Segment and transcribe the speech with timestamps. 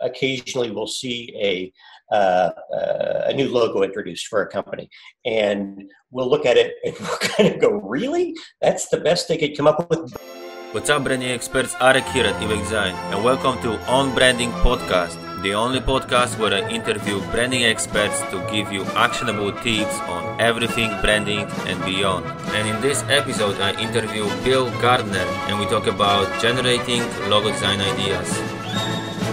[0.00, 1.72] occasionally we'll see a
[2.10, 4.88] uh, uh, a new logo introduced for a company,
[5.24, 8.34] and we'll look at it and we'll kind of go, "Really?
[8.62, 10.16] That's the best they could come up with."
[10.72, 11.74] What's up, branding experts?
[11.76, 16.52] Arek here at Ebaq Design, and welcome to On Branding Podcast, the only podcast where
[16.52, 22.26] I interview branding experts to give you actionable tips on everything branding and beyond.
[22.52, 27.80] And in this episode, I interview Bill Gardner, and we talk about generating logo design
[27.80, 28.57] ideas.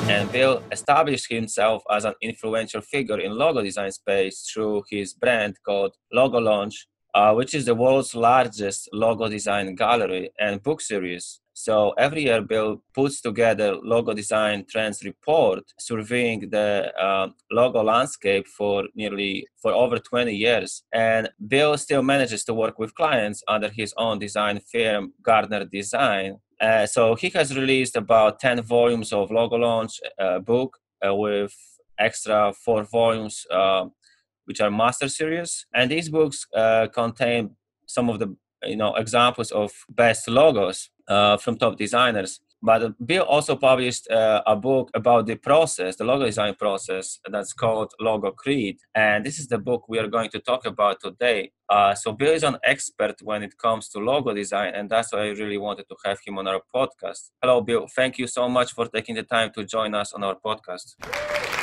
[0.07, 5.55] And Bill established himself as an influential figure in logo design space through his brand
[5.65, 11.39] called Logo Lounge, uh, which is the world's largest logo design gallery and book series.
[11.53, 18.45] So every year, Bill puts together logo design trends report, surveying the uh, logo landscape
[18.45, 20.83] for nearly for over 20 years.
[20.91, 26.39] And Bill still manages to work with clients under his own design firm, Gardner Design.
[26.61, 31.53] Uh, so he has released about 10 volumes of Logo Lounge uh, book uh, with
[31.99, 33.85] extra four volumes uh,
[34.45, 35.65] which are master series.
[35.73, 37.55] And these books uh, contain
[37.87, 43.23] some of the you know examples of best logos uh, from top designers but bill
[43.23, 48.31] also published uh, a book about the process the logo design process that's called logo
[48.31, 48.77] creed.
[48.95, 51.51] And this is the book we are going to talk about today.
[51.69, 55.19] Uh, so bill is an expert when it comes to logo design and that's why
[55.19, 57.29] i really wanted to have him on our podcast.
[57.41, 57.85] Hello bill.
[57.95, 61.54] Thank you so much for taking the time to join us on our podcast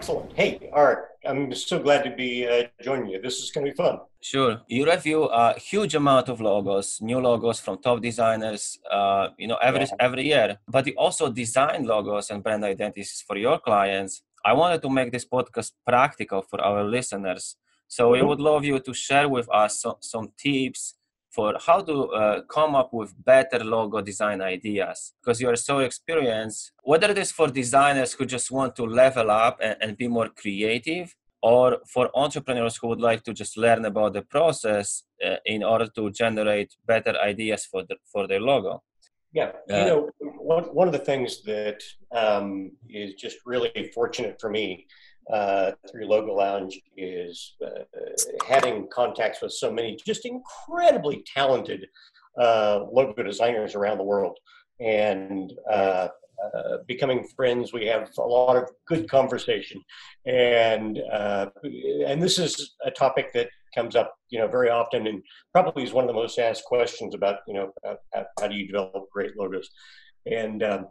[0.00, 0.32] Excellent.
[0.32, 3.20] Hey, Art, I'm so glad to be uh, joining you.
[3.20, 3.98] This is going to be fun.
[4.22, 4.62] Sure.
[4.66, 9.58] You review a huge amount of logos, new logos from top designers, uh, you know,
[9.60, 10.06] every yeah.
[10.06, 10.56] every year.
[10.66, 14.22] But you also design logos and brand identities for your clients.
[14.42, 17.56] I wanted to make this podcast practical for our listeners.
[17.86, 18.12] So mm-hmm.
[18.12, 20.94] we would love you to share with us some, some tips
[21.30, 25.78] for how to uh, come up with better logo design ideas because you are so
[25.78, 26.72] experienced.
[26.82, 30.28] Whether it is for designers who just want to level up and, and, be more
[30.28, 35.62] creative or for entrepreneurs who would like to just learn about the process uh, in
[35.62, 38.82] order to generate better ideas for the, for their logo.
[39.32, 40.10] Yeah you uh, know
[40.52, 41.80] one, one of the things that
[42.12, 44.86] um, is just really fortunate for me
[45.32, 47.82] uh, through Logo Lounge is uh,
[48.48, 51.86] having contacts with so many just incredibly talented
[52.38, 54.38] uh, logo designers around the world
[54.80, 56.08] and uh,
[56.54, 57.72] uh, becoming friends.
[57.72, 59.82] We have a lot of good conversation,
[60.24, 61.50] and uh,
[62.06, 65.92] and this is a topic that comes up, you know, very often, and probably is
[65.92, 69.36] one of the most asked questions about, you know, how, how do you develop great
[69.36, 69.68] logos,
[70.24, 70.86] and um,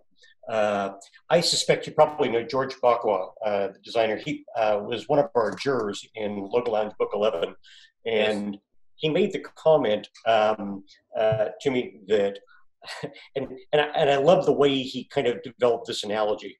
[0.50, 0.94] uh,
[1.30, 4.18] I suspect you probably know George Bokhua, uh, the designer.
[4.18, 7.56] He uh, was one of our jurors in Logo Lounge Book 11,
[8.06, 8.62] and yes.
[8.96, 10.84] he made the comment um,
[11.18, 12.40] uh, to me that,
[13.36, 16.58] and and I, and I love the way he kind of developed this analogy,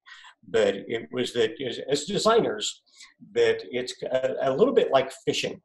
[0.48, 1.54] but it was that
[1.90, 2.84] as designers,
[3.34, 5.62] that it's a, a little bit like fishing,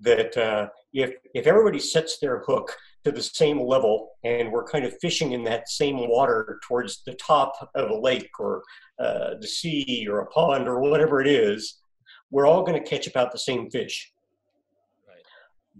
[0.00, 4.84] that uh, if if everybody sets their hook to the same level and we're kind
[4.84, 8.62] of fishing in that same water towards the top of a lake or
[8.98, 11.78] uh, the sea or a pond or whatever it is,
[12.30, 14.12] we're all going to catch about the same fish.
[15.06, 15.22] Right.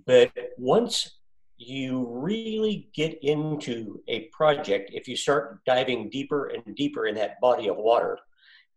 [0.07, 1.19] But once
[1.57, 7.41] you really get into a project, if you start diving deeper and deeper in that
[7.41, 8.19] body of water,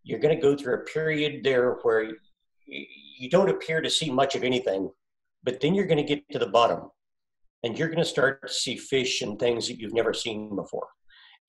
[0.04, 2.12] you're going to go through a period there where
[2.66, 4.90] you don't appear to see much of anything,
[5.44, 6.90] but then you're going to get to the bottom
[7.64, 10.88] and you're going to start to see fish and things that you've never seen before.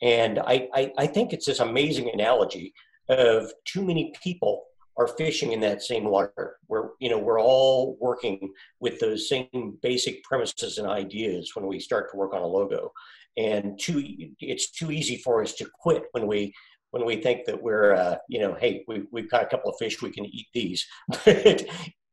[0.02, 2.74] And I, I, I, think it's this amazing analogy
[3.08, 4.64] of too many people
[4.98, 6.56] are fishing in that same water.
[6.68, 11.78] We're, you know, we're all working with those same basic premises and ideas when we
[11.78, 12.90] start to work on a logo.
[13.36, 14.02] And too,
[14.40, 16.52] it's too easy for us to quit when we
[16.90, 19.78] when we think that we're, uh, you know, hey, we, we've got a couple of
[19.78, 20.86] fish, we can eat these.
[21.24, 21.64] but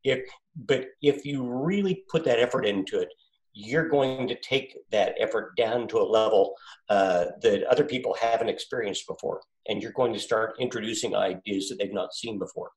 [0.06, 0.22] if
[0.56, 3.10] but if you really put that effort into it,
[3.60, 6.56] you're going to take that effort down to a level
[6.90, 9.42] uh, that other people haven't experienced before.
[9.68, 12.72] And you're going to start introducing ideas that they've not seen before.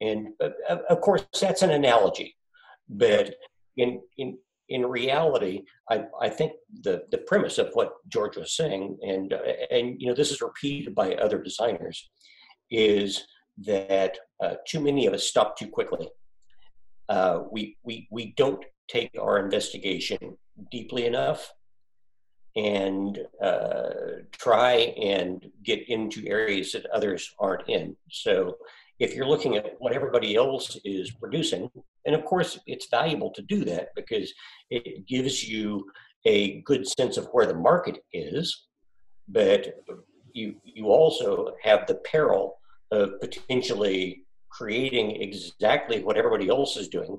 [0.00, 2.36] And uh, of course, that's an analogy.
[2.88, 3.34] But
[3.76, 4.38] in, in,
[4.68, 6.52] in reality, I, I think
[6.82, 9.38] the, the premise of what George was saying, and, uh,
[9.70, 12.08] and you know, this is repeated by other designers,
[12.70, 13.26] is
[13.66, 16.08] that uh, too many of us stop too quickly.
[17.08, 20.36] Uh, we, we, we don't take our investigation
[20.70, 21.52] deeply enough
[22.56, 23.90] and uh,
[24.32, 27.96] try and get into areas that others aren't in.
[28.10, 28.56] So
[28.98, 31.70] if you're looking at what everybody else is producing,
[32.06, 34.32] and of course it's valuable to do that because
[34.70, 35.86] it gives you
[36.26, 38.66] a good sense of where the market is,
[39.28, 39.74] but
[40.32, 42.58] you you also have the peril
[42.90, 47.18] of potentially creating exactly what everybody else is doing,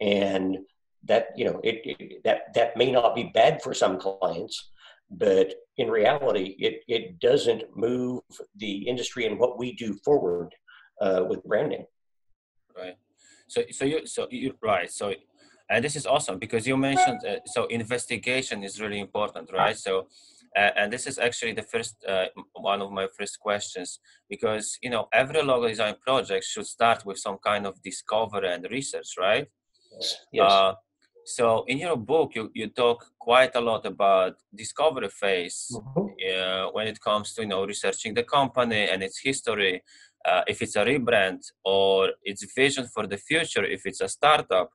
[0.00, 0.58] and
[1.06, 4.70] that you know it, it that that may not be bad for some clients,
[5.10, 8.22] but in reality, it it doesn't move
[8.56, 10.54] the industry and what we do forward
[11.00, 11.84] uh, with branding.
[12.76, 12.96] Right.
[13.48, 15.14] So so you so you right so
[15.70, 20.06] and this is awesome because you mentioned uh, so investigation is really important right so
[20.56, 24.90] uh, and this is actually the first uh, one of my first questions because you
[24.90, 29.46] know every logo design project should start with some kind of discovery and research right
[29.92, 30.52] yes, yes.
[30.52, 30.74] Uh,
[31.24, 36.02] so in your book you, you talk quite a lot about discovery phase mm-hmm.
[36.14, 39.82] Uh, when it comes to you know researching the company and its history
[40.24, 44.70] uh, if it's a rebrand or its vision for the future if it's a startup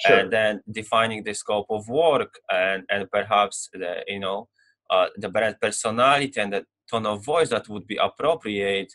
[0.00, 0.18] sure.
[0.18, 4.48] and then defining the scope of work and and perhaps the you know
[4.90, 8.92] uh, the brand personality and the tone of voice that would be appropriate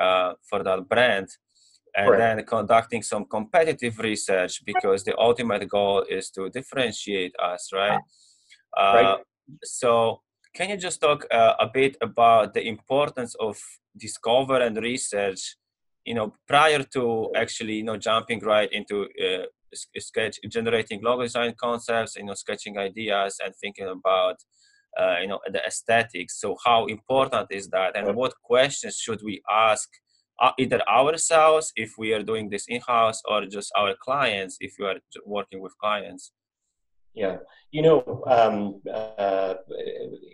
[0.00, 1.28] uh, for that brand
[1.98, 2.18] and right.
[2.18, 8.00] then conducting some competitive research because the ultimate goal is to differentiate us right,
[8.78, 9.18] uh, right.
[9.64, 10.20] so
[10.54, 13.58] can you just talk uh, a bit about the importance of
[13.96, 15.56] discover and research
[16.04, 18.96] you know prior to actually you know jumping right into
[19.26, 19.46] uh,
[19.98, 24.36] sketch generating logo design concepts you know sketching ideas and thinking about
[25.00, 29.42] uh, you know the aesthetics so how important is that and what questions should we
[29.50, 29.88] ask
[30.58, 34.96] either ourselves if we are doing this in-house or just our clients if you are
[35.26, 36.32] working with clients
[37.14, 37.36] yeah
[37.72, 39.54] you know um, uh,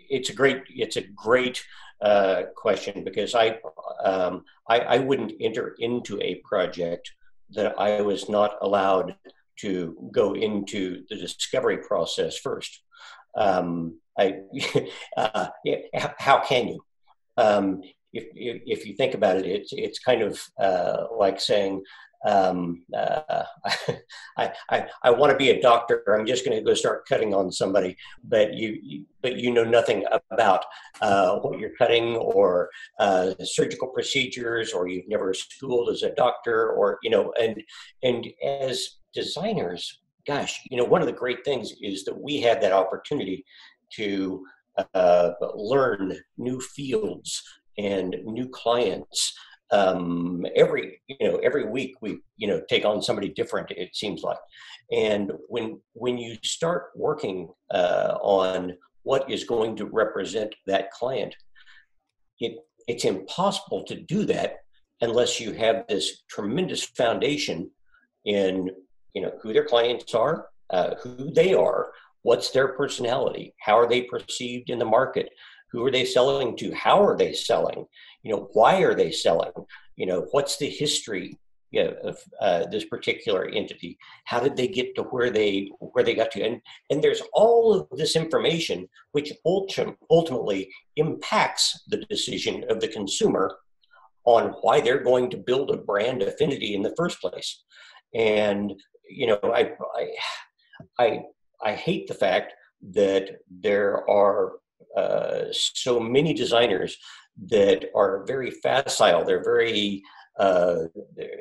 [0.09, 1.63] it's a great it's a great
[2.01, 3.57] uh, question because I,
[4.03, 7.11] um, I I wouldn't enter into a project
[7.51, 9.15] that I was not allowed
[9.61, 12.81] to go into the discovery process first.
[13.37, 14.41] Um, I,
[15.17, 15.47] uh,
[16.17, 16.85] how can you?
[17.37, 17.81] Um,
[18.15, 21.83] if, if, if, you think about it, it's, it's kind of uh, like saying,
[22.25, 23.43] um, uh,
[24.37, 26.03] I, I, I want to be a doctor.
[26.07, 30.05] I'm just going to go start cutting on somebody, but you, but you know nothing
[30.31, 30.65] about
[31.01, 32.69] uh, what you're cutting or
[32.99, 37.61] uh, surgical procedures, or you've never schooled as a doctor, or you know, and
[38.01, 42.59] and as designers, gosh, you know, one of the great things is that we have
[42.61, 43.45] that opportunity
[43.93, 44.43] to
[44.93, 47.43] uh, learn new fields
[47.77, 49.33] and new clients
[49.71, 54.21] um, every you know every week we you know take on somebody different it seems
[54.21, 54.37] like.
[54.91, 61.35] And when when you start working uh, on what is going to represent that client
[62.39, 62.57] it
[62.87, 64.57] it's impossible to do that
[65.01, 67.69] unless you have this tremendous foundation
[68.25, 68.69] in
[69.13, 71.91] you know who their clients are uh, who they are
[72.23, 75.29] what's their personality how are they perceived in the market
[75.75, 76.73] who are they selling to?
[76.73, 77.85] How are they selling?
[78.23, 79.51] You know why are they selling?
[79.97, 81.37] You know what's the history
[81.71, 83.97] you know, of uh, this particular entity?
[84.23, 86.43] How did they get to where they where they got to?
[86.43, 92.87] And and there's all of this information which ultim- ultimately impacts the decision of the
[92.87, 93.57] consumer
[94.23, 97.63] on why they're going to build a brand affinity in the first place.
[98.13, 98.73] And
[99.09, 100.07] you know i i
[100.99, 101.19] i,
[101.61, 102.53] I hate the fact
[102.91, 104.53] that there are
[104.97, 106.97] uh, so many designers
[107.47, 109.25] that are very facile.
[109.25, 110.01] They're very
[110.39, 110.83] uh,
[111.15, 111.39] they're,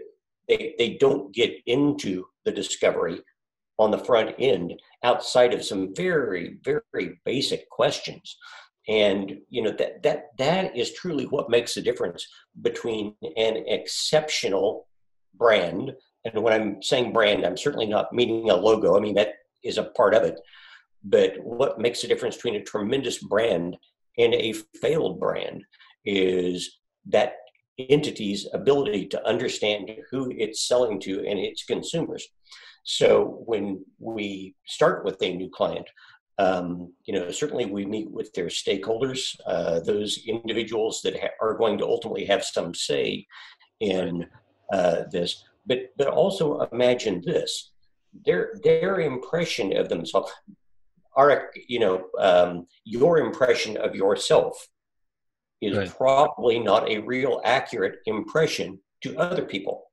[0.48, 3.20] they they don't get into the discovery
[3.78, 8.36] on the front end outside of some very very basic questions.
[8.88, 12.26] And you know that that that is truly what makes the difference
[12.60, 14.86] between an exceptional
[15.36, 15.92] brand
[16.24, 18.96] and when i'm saying brand i'm certainly not meaning a logo.
[18.96, 19.34] I mean that
[19.64, 20.38] is a part of it
[21.04, 23.76] but what makes the difference between a tremendous brand
[24.18, 25.62] and a failed brand
[26.04, 27.34] is that
[27.78, 32.28] entity's ability to understand who it's selling to and its consumers.
[32.84, 35.88] So when we start with a new client,
[36.38, 41.54] um, you know, certainly we meet with their stakeholders, uh, those individuals that ha- are
[41.54, 43.26] going to ultimately have some say
[43.80, 44.26] in
[44.72, 45.44] uh, this.
[45.66, 47.72] But but also imagine this:
[48.24, 50.32] their their impression of themselves
[51.16, 54.68] our you know um, your impression of yourself
[55.60, 55.96] is right.
[55.96, 59.84] probably not a real accurate impression to other people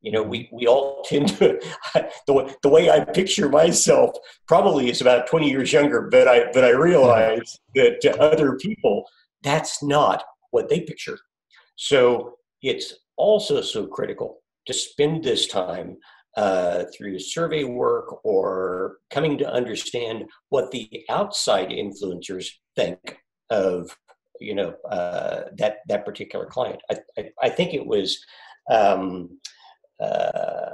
[0.00, 1.60] you know we we all tend to
[2.26, 4.14] the, the way i picture myself
[4.46, 9.04] probably is about 20 years younger but i but i realize that to other people
[9.42, 11.18] that's not what they picture
[11.76, 15.96] so it's also so critical to spend this time
[16.36, 23.18] uh, through survey work or coming to understand what the outside influencers think
[23.50, 23.96] of
[24.40, 26.80] you know uh, that that particular client.
[26.90, 28.18] I, I, I think it was.
[28.70, 29.38] Um,
[30.02, 30.70] uh,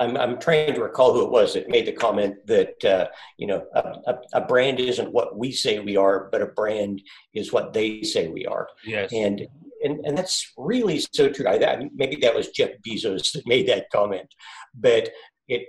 [0.00, 3.48] I'm, I'm trying to recall who it was that made the comment that uh, you
[3.48, 7.02] know a, a, a, brand isn't what we say we are, but a brand
[7.34, 8.68] is what they say we are.
[8.84, 9.12] Yes.
[9.12, 9.48] And
[9.82, 11.46] and, and that's really so true.
[11.46, 14.32] I, maybe that was Jeff Bezos that made that comment,
[14.74, 15.10] but
[15.48, 15.66] it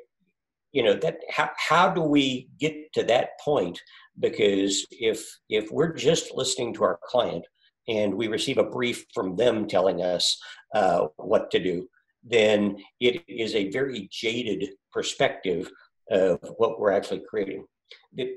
[0.72, 3.80] you know that how, how do we get to that point
[4.20, 7.46] because if if we're just listening to our client
[7.88, 10.40] and we receive a brief from them telling us
[10.76, 11.88] uh, what to do
[12.24, 15.72] then it is a very jaded perspective
[16.12, 17.66] of what we're actually creating
[18.14, 18.34] the,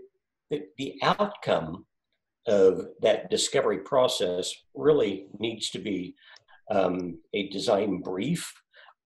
[0.51, 1.85] the, the outcome
[2.47, 6.15] of that discovery process really needs to be
[6.71, 8.53] um, a design brief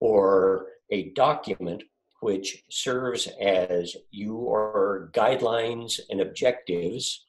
[0.00, 1.82] or a document
[2.20, 7.24] which serves as your guidelines and objectives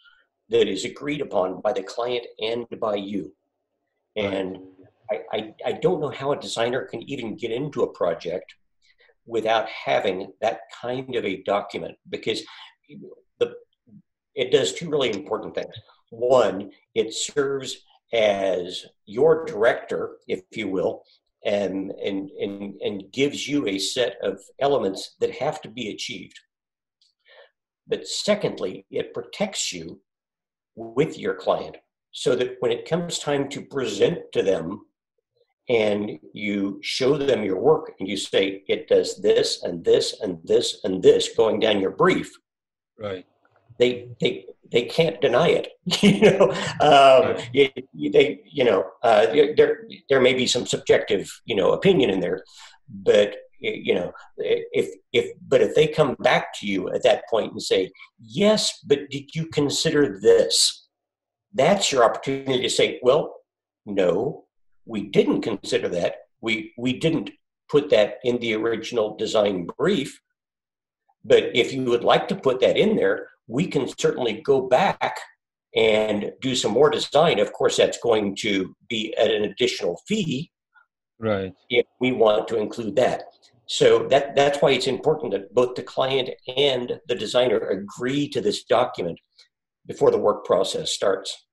[0.49, 3.33] that is agreed upon by the client and by you.
[4.15, 4.57] And
[5.11, 8.55] I, I, I, don't know how a designer can even get into a project
[9.25, 12.41] without having that kind of a document because
[13.39, 13.53] the,
[14.35, 15.75] it does two really important things.
[16.09, 17.77] One, it serves
[18.13, 21.03] as your director, if you will,
[21.45, 26.39] and, and, and, and gives you a set of elements that have to be achieved.
[27.87, 30.01] But secondly, it protects you
[30.75, 31.77] with your client
[32.11, 34.81] so that when it comes time to present to them
[35.69, 40.39] and you show them your work and you say it does this and this and
[40.43, 42.31] this and this going down your brief
[42.97, 43.25] right
[43.79, 45.69] they they they can't deny it.
[46.03, 47.69] you know, um, you,
[48.11, 52.43] they you know uh, there there may be some subjective you know opinion in there,
[52.89, 57.51] but you know if if but if they come back to you at that point
[57.51, 60.87] and say yes, but did you consider this?
[61.53, 63.35] That's your opportunity to say, well,
[63.85, 64.45] no,
[64.85, 66.15] we didn't consider that.
[66.41, 67.31] We we didn't
[67.69, 70.19] put that in the original design brief.
[71.23, 75.17] But if you would like to put that in there, we can certainly go back
[75.75, 77.39] and do some more design.
[77.39, 80.51] Of course, that's going to be at an additional fee.
[81.19, 81.53] Right.
[81.69, 83.23] If we want to include that.
[83.67, 88.39] So that, that's why it's important that both the client and the designer agree to
[88.39, 89.19] this document
[89.85, 91.47] before the work process starts.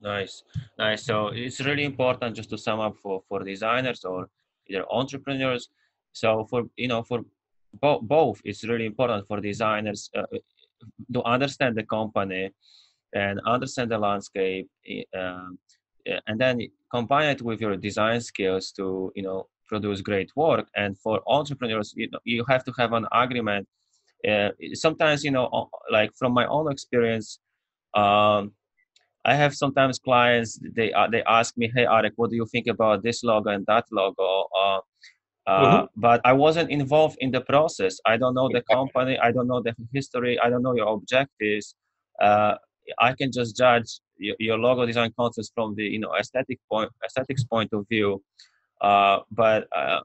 [0.00, 0.42] Nice,
[0.78, 1.04] nice.
[1.04, 4.28] So it's really important just to sum up for, for designers or
[4.68, 5.68] either entrepreneurs.
[6.12, 7.22] So for you know for
[7.80, 10.08] bo- both, it's really important for designers.
[10.16, 10.22] Uh,
[11.12, 12.50] to understand the company
[13.14, 14.68] and understand the landscape
[15.16, 15.58] um,
[16.26, 20.66] and then combine it with your design skills to you know produce great work.
[20.76, 23.68] And for entrepreneurs you, know, you have to have an agreement.
[24.28, 27.38] Uh, sometimes you know like from my own experience
[27.94, 28.50] um,
[29.24, 32.66] i have sometimes clients they uh, they ask me hey Arek, what do you think
[32.66, 34.48] about this logo and that logo?
[34.60, 34.80] Uh,
[35.48, 35.76] mm-hmm.
[35.76, 37.98] Uh, but I wasn't involved in the process.
[38.04, 39.18] I don't know the company.
[39.18, 40.38] I don't know the history.
[40.40, 41.74] I don't know your objectives.
[42.20, 42.54] Uh,
[42.98, 46.90] I can just judge your, your, logo design concepts from the you know aesthetic point,
[47.04, 48.22] aesthetics point of view.
[48.80, 50.00] Uh, but uh,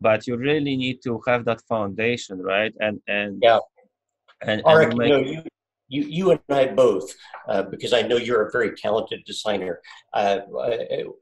[0.00, 2.72] but you really need to have that foundation, right?
[2.80, 3.58] And and yeah.
[4.42, 5.42] And, and make, you, know, you,
[5.90, 7.12] you, you and I both,
[7.48, 9.80] uh, because I know you're a very talented designer.
[10.14, 10.38] Uh,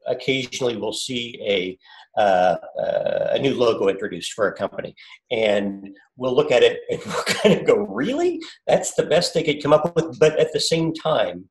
[0.07, 1.77] occasionally, we'll see a
[2.19, 4.95] uh, uh, a new logo introduced for a company,
[5.31, 8.39] and we'll look at it and we'll kind of go, "Really?
[8.67, 11.49] That's the best they could come up with." But at the same time,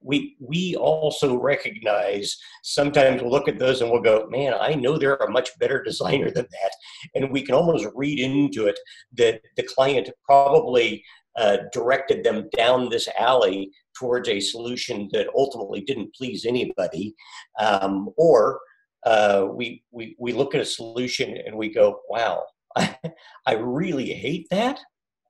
[0.00, 4.98] we we also recognize sometimes we'll look at those and we'll go, man, I know
[4.98, 6.72] they're a much better designer than that,
[7.14, 8.78] and we can almost read into it
[9.16, 11.04] that the client probably
[11.38, 17.14] uh, directed them down this alley towards a solution that ultimately didn't please anybody,
[17.60, 18.60] um, or
[19.06, 22.42] uh, we, we we look at a solution and we go, "Wow,
[22.76, 22.96] I,
[23.46, 24.80] I really hate that,"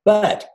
[0.03, 0.49] but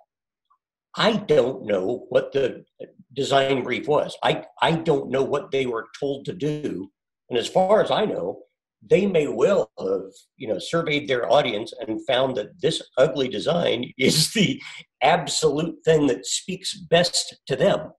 [0.96, 2.64] I don't know what the
[3.12, 4.16] design brief was.
[4.23, 6.90] I I don't know what they were told to do,
[7.30, 8.40] and as far as I know,
[8.88, 13.92] they may well have you know surveyed their audience and found that this ugly design
[13.99, 14.61] is the
[15.04, 17.92] absolute thing that speaks best to them.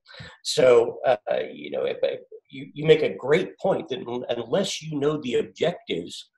[0.43, 1.17] So uh,
[1.51, 1.85] you know
[2.49, 6.29] you, you make a great point that unless you know the objectives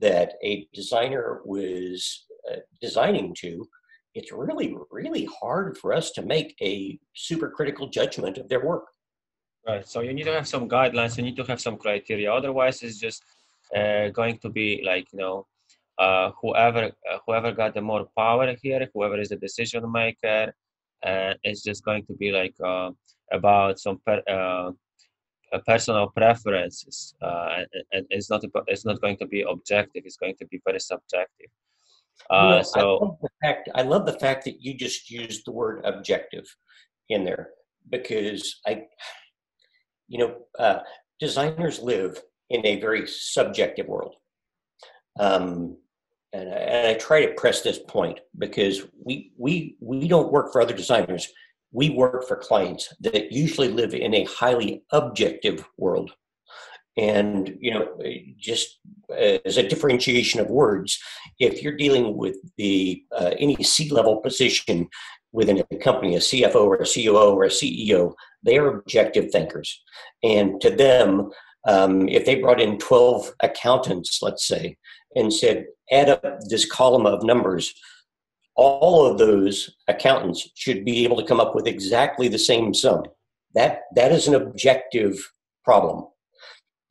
[0.00, 3.66] that a designer was uh, designing to
[4.14, 8.84] it's really really hard for us to make a super critical judgment of their work.
[9.66, 12.82] Right so you need to have some guidelines you need to have some criteria otherwise
[12.82, 13.22] it's just
[13.74, 15.46] uh, going to be like you know
[15.98, 20.54] uh, whoever uh, whoever got the more power here, whoever is the decision maker,
[21.04, 22.90] uh, is just going to be like uh,
[23.32, 24.70] about some per, uh,
[25.66, 30.02] personal preferences, uh, and, and, it's not it's not going to be objective.
[30.04, 31.50] It's going to be very subjective.
[32.30, 35.52] Uh, so I love, the fact, I love the fact that you just used the
[35.52, 36.46] word objective
[37.08, 37.50] in there
[37.90, 38.84] because I,
[40.08, 40.78] you know, uh,
[41.20, 42.20] designers live
[42.50, 44.14] in a very subjective world.
[45.18, 45.76] Um,
[46.34, 50.60] and, and I try to press this point because we we we don't work for
[50.60, 51.28] other designers.
[51.72, 56.12] We work for clients that usually live in a highly objective world.
[56.96, 57.88] And you know,
[58.36, 58.80] just
[59.16, 60.98] as a differentiation of words,
[61.38, 64.88] if you're dealing with the uh, any C-level position
[65.32, 68.12] within a company, a CFO or a COO or a CEO,
[68.42, 69.82] they are objective thinkers,
[70.22, 71.30] and to them,
[71.66, 74.76] um, if they brought in 12 accountants, let's say,
[75.14, 77.74] and said, add up this column of numbers,
[78.56, 83.02] all of those accountants should be able to come up with exactly the same sum.
[83.54, 85.14] That, that is an objective
[85.64, 86.06] problem.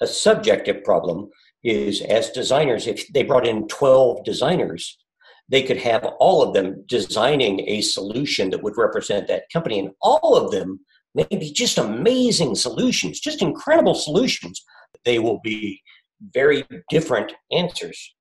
[0.02, 1.30] A subjective problem
[1.64, 4.98] is as designers, if they brought in 12 designers,
[5.50, 9.92] they could have all of them designing a solution that would represent that company, and
[10.02, 10.80] all of them
[11.16, 14.64] maybe just amazing solutions, just incredible solutions.
[15.06, 15.82] They will be
[16.34, 18.14] very different answers.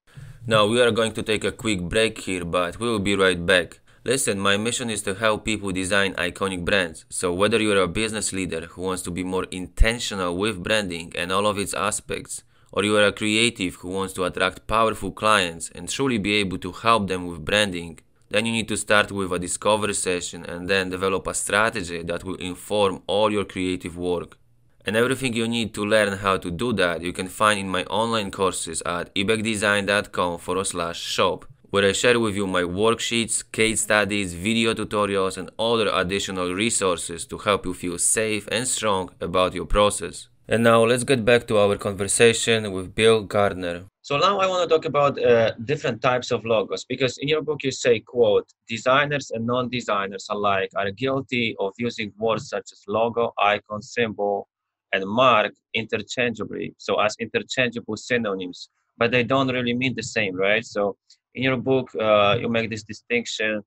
[0.46, 3.44] Now, we are going to take a quick break here, but we will be right
[3.46, 3.80] back.
[4.04, 7.04] Listen, my mission is to help people design iconic brands.
[7.08, 11.30] So, whether you're a business leader who wants to be more intentional with branding and
[11.30, 12.42] all of its aspects,
[12.72, 16.58] or you are a creative who wants to attract powerful clients and truly be able
[16.58, 20.68] to help them with branding, then you need to start with a discovery session and
[20.68, 24.38] then develop a strategy that will inform all your creative work.
[24.84, 27.84] And everything you need to learn how to do that you can find in my
[27.84, 33.82] online courses at ebaqdesign.com forward slash shop, where I share with you my worksheets, case
[33.82, 39.54] studies, video tutorials, and other additional resources to help you feel safe and strong about
[39.54, 40.28] your process.
[40.48, 43.84] And now let's get back to our conversation with Bill Gardner.
[44.02, 47.40] So now I want to talk about uh, different types of logos because in your
[47.40, 52.82] book you say, quote, designers and non-designers alike are guilty of using words such as
[52.88, 54.48] logo, icon, symbol,
[54.92, 60.64] and mark interchangeably, so as interchangeable synonyms, but they don't really mean the same, right?
[60.64, 60.96] So
[61.34, 63.62] in your book uh, you make this distinction.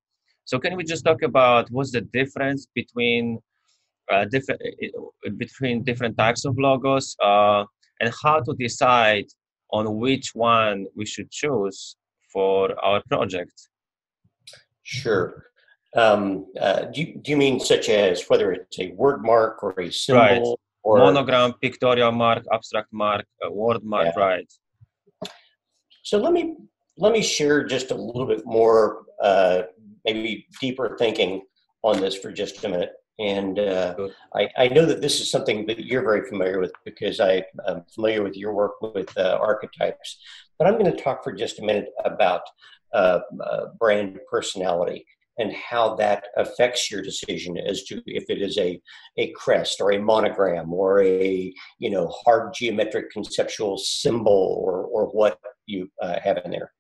[0.46, 3.40] So can we just talk about what's the difference between
[4.12, 7.66] uh, different uh, between different types of logos uh,
[8.00, 9.26] and how to decide
[9.72, 11.96] on which one we should choose
[12.32, 13.70] for our project.
[14.84, 15.46] Sure.
[15.96, 19.80] Um, uh, do, you, do you mean such as whether it's a word mark or
[19.80, 20.60] a symbol?
[20.86, 21.02] Right.
[21.02, 21.12] Or...
[21.12, 24.24] Monogram, pictorial mark, abstract mark, word mark, yeah.
[24.24, 24.54] right.
[26.04, 26.56] So let me
[26.98, 29.63] let me share just a little bit more, uh,
[30.06, 31.41] maybe deeper thinking
[31.84, 32.93] on this for just a minute.
[33.19, 33.95] And uh,
[34.34, 37.84] I, I, know that this is something that you're very familiar with because I, am
[37.93, 40.19] familiar with your work with uh, archetypes.
[40.58, 42.41] But I'm going to talk for just a minute about
[42.93, 45.06] uh, uh, brand personality
[45.38, 48.82] and how that affects your decision as to if it is a,
[49.17, 55.08] a crest or a monogram or a you know hard geometric conceptual symbol or, or
[55.08, 56.71] what you uh, have in there.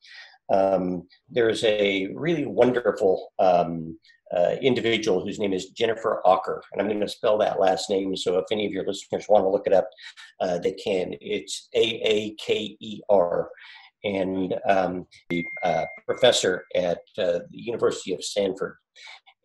[0.53, 3.97] Um, there's a really wonderful um,
[4.35, 8.15] uh, individual whose name is Jennifer Aaker, and I'm going to spell that last name.
[8.15, 9.87] So if any of your listeners want to look it up,
[10.41, 11.13] uh, they can.
[11.21, 13.49] It's A A K E R,
[14.05, 18.77] and um, the uh, professor at uh, the University of Stanford,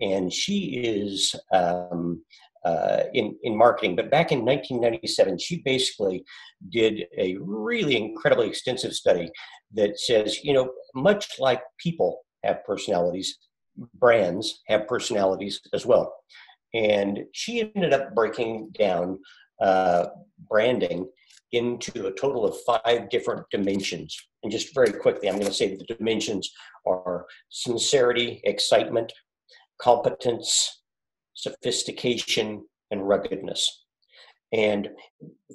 [0.00, 1.34] and she is.
[1.52, 2.22] Um,
[2.62, 6.22] uh, in in marketing, but back in 1997, she basically
[6.68, 9.30] did a really incredibly extensive study
[9.72, 13.38] that says, you know, much like people have personalities,
[13.94, 16.14] brands have personalities as well.
[16.74, 19.18] And she ended up breaking down
[19.60, 20.06] uh,
[20.48, 21.08] branding
[21.52, 24.16] into a total of five different dimensions.
[24.42, 26.50] And just very quickly, I'm going to say that the dimensions
[26.86, 29.12] are sincerity, excitement,
[29.80, 30.82] competence,
[31.34, 33.84] sophistication, and ruggedness.
[34.52, 34.88] And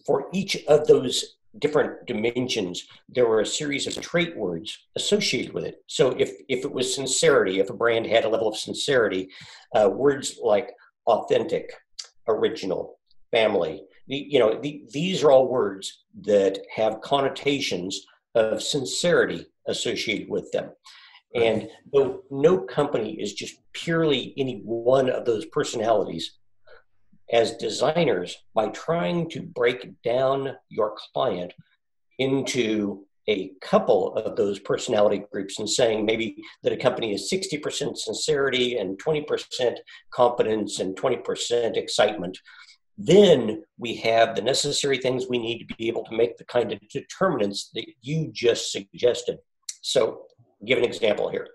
[0.05, 5.65] for each of those different dimensions, there were a series of trait words associated with
[5.65, 5.83] it.
[5.87, 9.29] So if, if it was sincerity, if a brand had a level of sincerity,
[9.73, 10.71] uh, words like
[11.07, 11.71] authentic,
[12.27, 12.99] original,
[13.31, 20.29] family, the, you know, the, these are all words that have connotations of sincerity associated
[20.29, 20.71] with them.
[21.33, 26.37] And though no company is just purely any one of those personalities,
[27.31, 31.53] as designers by trying to break down your client
[32.19, 37.97] into a couple of those personality groups and saying maybe that a company is 60%
[37.97, 39.77] sincerity and 20%
[40.11, 42.37] competence and 20% excitement,
[42.97, 46.71] then we have the necessary things we need to be able to make the kind
[46.71, 49.38] of determinants that you just suggested.
[49.81, 50.23] So,
[50.65, 51.47] give an example here.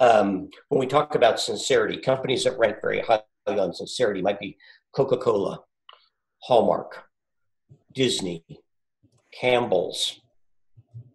[0.00, 4.56] Um, when we talk about sincerity, companies that rank very highly on sincerity might be
[4.94, 5.60] Coca Cola,
[6.40, 7.04] Hallmark,
[7.94, 8.44] Disney,
[9.38, 10.20] Campbell's,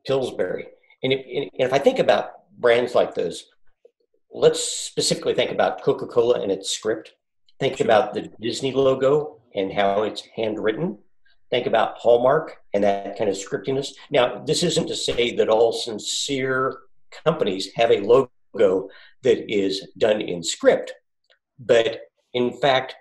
[0.05, 0.67] Pillsbury.
[1.03, 3.45] And if, and if I think about brands like those,
[4.31, 7.13] let's specifically think about Coca Cola and its script.
[7.59, 10.97] Think about the Disney logo and how it's handwritten.
[11.49, 13.89] Think about Hallmark and that kind of scriptiness.
[14.09, 16.77] Now, this isn't to say that all sincere
[17.25, 18.89] companies have a logo
[19.23, 20.93] that is done in script,
[21.59, 22.01] but
[22.33, 22.95] in fact,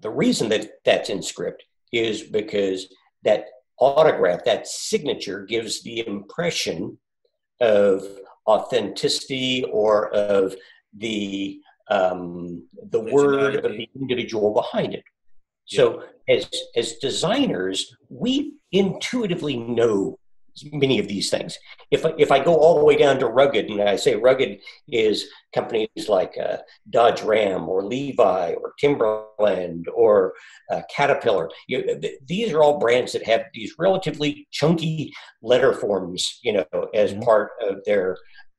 [0.00, 2.88] the reason that that's in script is because
[3.22, 3.46] that
[3.78, 6.98] autograph, that signature gives the impression
[7.60, 8.04] of
[8.46, 10.54] authenticity or of
[10.96, 11.60] the
[11.90, 15.04] um, the word of the individual behind it.
[15.66, 20.18] So as as designers, we intuitively know
[20.72, 21.58] many of these things.
[21.90, 24.60] If I, if I go all the way down to rugged, and I say rugged
[24.88, 26.58] is companies like uh,
[26.90, 30.34] Dodge Ram or Levi or Timberland or
[30.70, 31.50] uh, Caterpillar.
[31.68, 36.88] You, th- these are all brands that have these relatively chunky letter forms, you know,
[36.94, 37.22] as mm-hmm.
[37.22, 38.16] part of their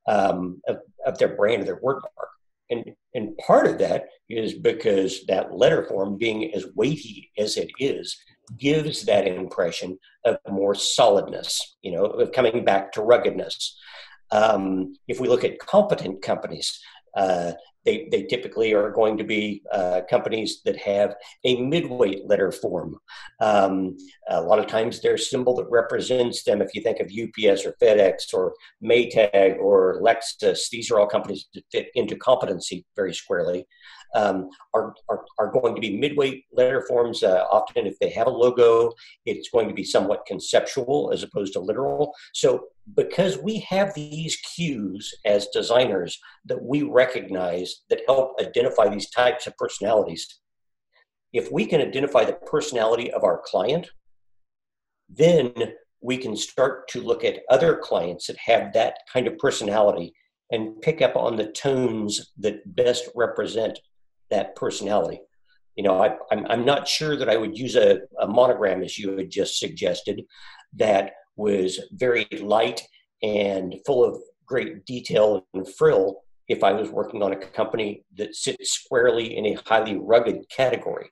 [0.07, 2.29] um, of, of, their brand or their word mark.
[2.69, 7.69] And and part of that is because that letter form, being as weighty as it
[7.79, 8.17] is,
[8.57, 13.77] gives that impression of more solidness, you know, of coming back to ruggedness.
[14.31, 16.79] Um, if we look at competent companies,
[17.15, 17.53] uh,
[17.85, 22.97] they, they typically are going to be uh, companies that have a midweight letter form.
[23.39, 23.97] Um,
[24.29, 27.75] a lot of times their symbol that represents them, if you think of UPS or
[27.81, 33.65] FedEx or Maytag or Lexus, these are all companies that fit into competency very squarely
[34.13, 37.23] um, are, are, are going to be midweight letter forms.
[37.23, 38.93] Uh, often, if they have a logo,
[39.25, 42.13] it's going to be somewhat conceptual as opposed to literal.
[42.33, 49.09] So, because we have these cues as designers that we recognize that help identify these
[49.09, 50.39] types of personalities,
[51.33, 53.89] if we can identify the personality of our client,
[55.09, 55.51] then
[56.01, 60.13] we can start to look at other clients that have that kind of personality
[60.51, 63.79] and pick up on the tones that best represent
[64.29, 65.21] that personality.
[65.75, 68.97] You know, I, I'm, I'm not sure that I would use a, a monogram as
[68.97, 70.23] you had just suggested
[70.73, 72.81] that was very light
[73.21, 78.35] and full of great detail and frill if I was working on a company that
[78.35, 81.09] sits squarely in a highly rugged category.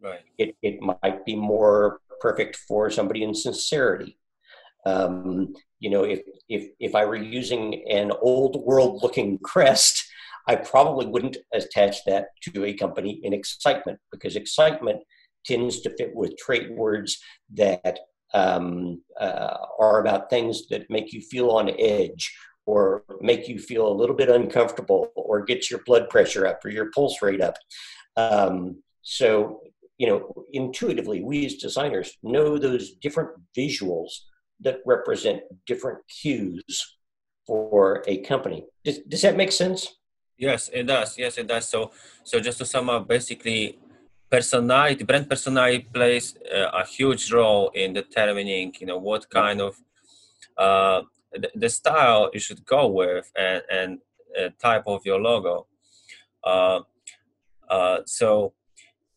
[0.00, 0.20] Right.
[0.36, 4.18] It, it might be more perfect for somebody in sincerity.
[4.84, 10.07] Um, you know, if, if, if I were using an old world looking crest,
[10.48, 15.00] I probably wouldn't attach that to a company in excitement because excitement
[15.44, 17.18] tends to fit with trait words
[17.54, 17.98] that
[18.34, 22.34] um, uh, are about things that make you feel on edge
[22.66, 26.70] or make you feel a little bit uncomfortable or get your blood pressure up or
[26.70, 27.54] your pulse rate up.
[28.16, 29.60] Um, so,
[29.98, 34.10] you know, intuitively, we as designers know those different visuals
[34.60, 36.96] that represent different cues
[37.46, 38.66] for a company.
[38.84, 39.94] Does, does that make sense?
[40.38, 41.18] Yes, it does.
[41.18, 41.68] Yes, it does.
[41.68, 41.90] So,
[42.22, 43.78] so just to sum up, basically,
[44.30, 49.76] personality, brand personality plays uh, a huge role in determining, you know, what kind of
[50.56, 53.98] uh, the, the style you should go with and and
[54.38, 55.66] uh, type of your logo.
[56.44, 56.80] Uh,
[57.68, 58.52] uh, so,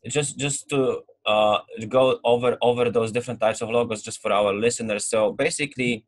[0.08, 4.54] just just to uh, go over over those different types of logos, just for our
[4.54, 5.06] listeners.
[5.06, 6.06] So, basically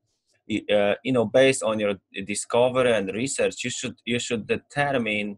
[0.49, 5.38] uh, you know based on your discovery and research you should you should determine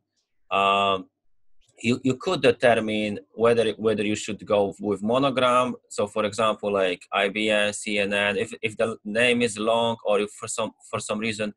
[0.52, 1.06] um,
[1.82, 7.02] you, you could determine whether whether you should go with monogram so for example like
[7.14, 11.54] ibm cnn if, if the name is long or if for some for some reason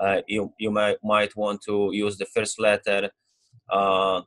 [0.00, 3.10] uh, you you might might want to use the first letter
[3.70, 4.20] uh,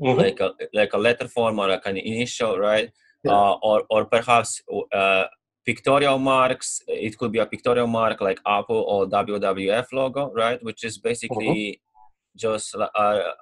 [0.00, 0.18] mm-hmm.
[0.18, 2.90] like a like a letter form or like an initial right
[3.24, 3.32] yeah.
[3.32, 5.24] uh, or or perhaps uh,
[5.66, 6.80] pictorial marks.
[6.86, 10.62] It could be a pictorial mark like Apple or WWF logo, right?
[10.62, 12.38] Which is basically mm-hmm.
[12.38, 13.34] just a, a,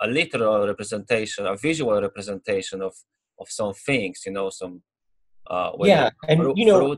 [0.00, 2.94] a, literal representation, a visual representation of
[3.40, 4.82] of some things, you know, some
[5.48, 6.96] uh, yeah, and fruit, you know,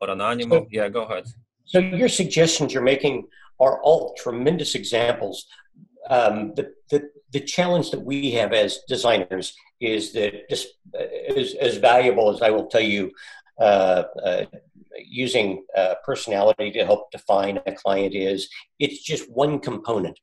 [0.00, 0.60] or an animal.
[0.60, 1.26] So, yeah, go ahead.
[1.64, 3.26] So your suggestions you're making
[3.60, 5.46] are all tremendous examples.
[6.08, 10.68] Um, the, the the challenge that we have as designers is that just
[11.36, 13.12] as, as valuable as I will tell you
[13.60, 14.44] uh, uh,
[15.04, 20.18] using uh, personality to help define a client is it's just one component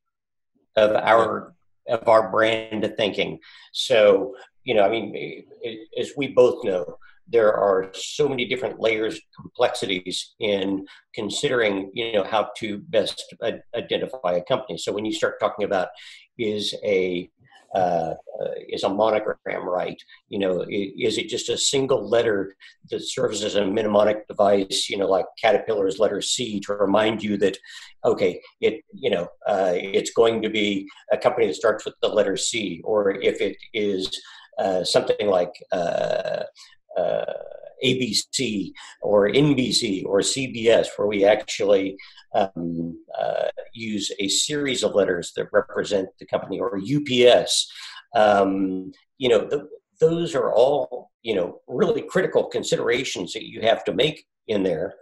[0.76, 1.54] of our
[1.88, 3.40] of our brand thinking.
[3.74, 5.46] So you know, I mean,
[5.98, 12.24] as we both know, there are so many different layers, complexities in considering, you know,
[12.24, 13.36] how to best
[13.76, 14.78] identify a company.
[14.78, 15.90] So when you start talking about
[16.38, 17.30] is a
[17.76, 20.02] uh, uh, is a monogram right?
[20.30, 22.56] You know, is it just a single letter
[22.90, 24.90] that serves as a mnemonic device?
[24.90, 27.58] You know, like Caterpillar's letter C to remind you that,
[28.04, 32.08] okay, it you know, uh, it's going to be a company that starts with the
[32.08, 34.10] letter C, or if it is
[34.60, 35.54] uh, something like.
[37.84, 41.98] ABC or NBC or CBS, where we actually
[42.34, 47.72] um, uh, use a series of letters that represent the company, or UPS.
[48.16, 49.68] Um, you know, the,
[50.00, 54.96] those are all you know really critical considerations that you have to make in there.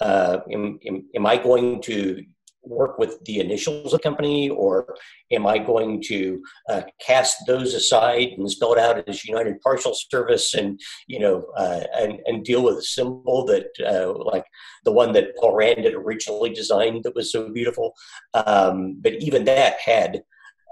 [0.00, 2.22] Uh, am, am, am I going to
[2.66, 4.96] work with the initials of the company, or
[5.30, 9.94] am I going to uh, cast those aside and spell it out as United Parcel
[9.94, 14.44] Service, and you know, uh, and and deal with a symbol that uh, like
[14.84, 17.94] the one that Paul Rand had originally designed that was so beautiful.
[18.34, 20.22] Um, but even that had.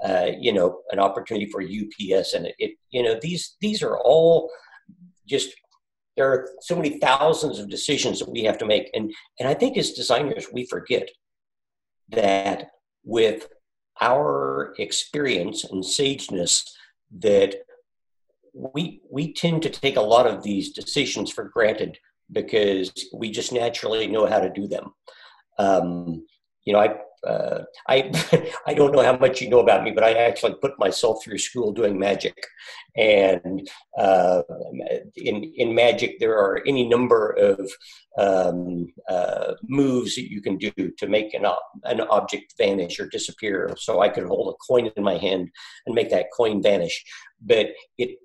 [0.04, 3.96] Uh, you know, an opportunity for UPS, and it, it, you know, these these are
[3.96, 4.50] all
[5.26, 5.50] just
[6.16, 9.54] there are so many thousands of decisions that we have to make and and i
[9.54, 11.08] think as designers we forget
[12.10, 12.70] that
[13.04, 13.48] with
[14.00, 16.68] our experience and sageness
[17.18, 17.54] that
[18.52, 21.98] we we tend to take a lot of these decisions for granted
[22.32, 24.94] because we just naturally know how to do them.
[25.58, 26.26] Um,
[26.64, 28.10] you know, I uh, I
[28.66, 31.38] I don't know how much you know about me, but I actually put myself through
[31.38, 32.36] school doing magic,
[32.96, 34.42] and uh,
[35.16, 37.70] in in magic there are any number of
[38.18, 41.46] um, uh, moves that you can do to make an
[41.84, 43.74] an object vanish or disappear.
[43.78, 45.50] So I could hold a coin in my hand
[45.86, 47.04] and make that coin vanish,
[47.40, 48.18] but it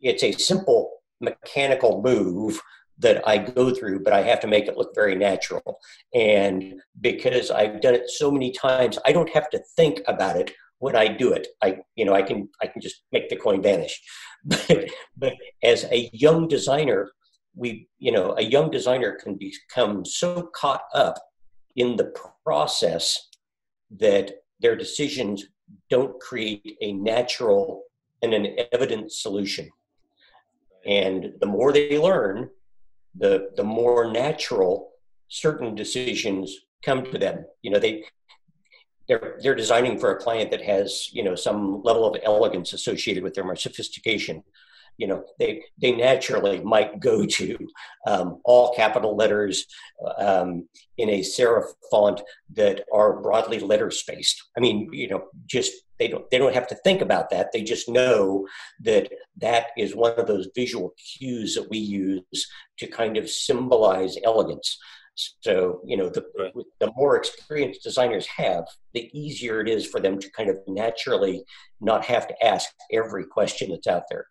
[0.00, 2.60] it's a simple mechanical move
[3.00, 5.78] that I go through, but I have to make it look very natural.
[6.14, 10.52] And because I've done it so many times, I don't have to think about it
[10.78, 11.46] when I do it.
[11.62, 14.00] I, you know, I can I can just make the coin vanish.
[14.42, 17.10] But, but as a young designer,
[17.54, 21.16] we, you know, a young designer can become so caught up
[21.76, 22.10] in the
[22.42, 23.28] process
[23.98, 25.44] that their decisions
[25.90, 27.82] don't create a natural
[28.22, 29.68] and an evident solution.
[30.86, 32.48] And the more they learn,
[33.14, 34.92] the the more natural
[35.28, 37.44] certain decisions come to them.
[37.62, 38.04] You know, they
[39.08, 43.22] they're they're designing for a client that has you know some level of elegance associated
[43.22, 44.42] with them or sophistication.
[44.98, 47.58] You know, they they naturally might go to
[48.06, 49.66] um, all capital letters
[50.18, 52.20] um, in a serif font
[52.54, 54.42] that are broadly letter spaced.
[54.56, 57.62] I mean, you know, just they don't they don't have to think about that they
[57.62, 58.48] just know
[58.80, 64.16] that that is one of those visual cues that we use to kind of symbolize
[64.24, 64.78] elegance
[65.14, 66.52] so you know the right.
[66.78, 71.42] the more experienced designers have the easier it is for them to kind of naturally
[71.80, 74.26] not have to ask every question that's out there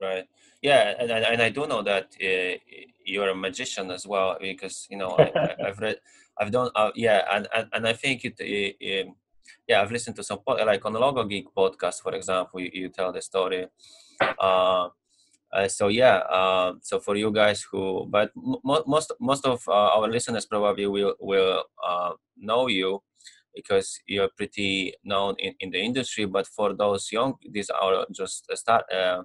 [0.00, 0.24] right
[0.60, 2.58] yeah and, and i do know that uh,
[3.04, 5.96] you're a magician as well because you know I, have read
[6.38, 9.08] i've done uh, yeah and, and and i think it, it
[9.68, 12.88] yeah, I've listened to some like on the Logo Geek podcast, for example, you, you
[12.88, 13.66] tell the story.
[14.38, 14.88] Uh,
[15.52, 19.72] uh, so yeah, uh, so for you guys who, but m- most most of uh,
[19.96, 23.02] our listeners probably will will uh, know you
[23.54, 26.24] because you're pretty known in, in the industry.
[26.24, 29.22] But for those young, these are just start uh,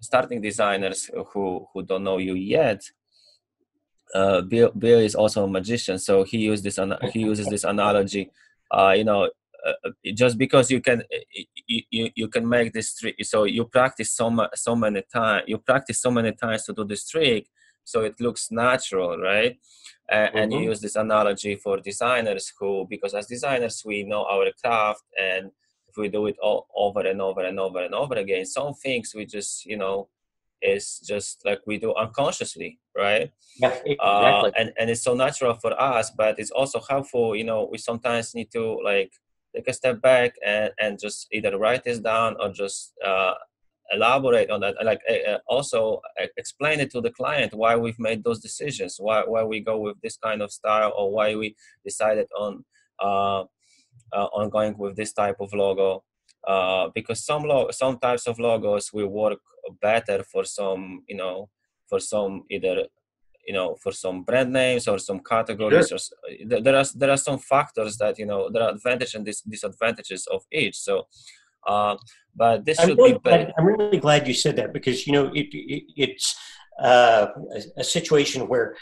[0.00, 2.82] starting designers who who don't know you yet.
[4.48, 6.78] Bill Bill is also a magician, so he used this
[7.12, 8.30] he uses this analogy
[8.70, 9.30] uh, you know
[9.66, 13.64] uh, uh just because you can uh, you, you can make this trick so you
[13.64, 17.46] practice so much so many times you practice so many times to do this trick
[17.84, 19.58] so it looks natural right
[20.10, 20.36] uh, mm-hmm.
[20.38, 20.68] and you mm-hmm.
[20.68, 25.50] use this analogy for designers who because as designers we know our craft and
[25.88, 29.12] if we do it all over and over and over and over again some things
[29.14, 30.08] we just you know
[30.60, 33.96] is just like we do unconsciously right yeah exactly.
[34.00, 37.78] Uh, and and it's so natural for us but it's also helpful you know we
[37.78, 39.12] sometimes need to like
[39.54, 43.34] take a step back and and just either write this down or just uh,
[43.92, 44.74] elaborate on that.
[44.84, 46.00] Like uh, also
[46.36, 50.00] explain it to the client why we've made those decisions why why we go with
[50.02, 52.64] this kind of style or why we decided on
[53.00, 53.44] uh,
[54.12, 56.04] uh on going with this type of logo.
[56.46, 59.40] Uh, because some lo- some types of logos will work
[59.82, 61.48] better for some you know
[61.88, 62.86] for some either
[63.48, 65.98] you know for some brand names or some categories sure.
[65.98, 69.46] or there are there are some factors that you know there are advantages and dis-
[69.54, 70.94] disadvantages of each so
[71.66, 71.96] uh,
[72.36, 75.12] but this I'm should really be glad, i'm really glad you said that because you
[75.16, 76.36] know it, it it's
[76.90, 78.76] uh, a, a, situation where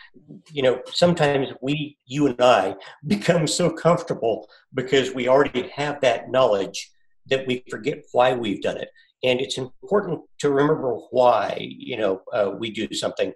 [0.56, 2.74] you know sometimes we you and i
[3.14, 4.36] become so comfortable
[4.74, 6.78] because we already have that knowledge
[7.28, 8.90] that we forget why we've done it.
[9.24, 13.32] And it's important to remember why you know uh, we do something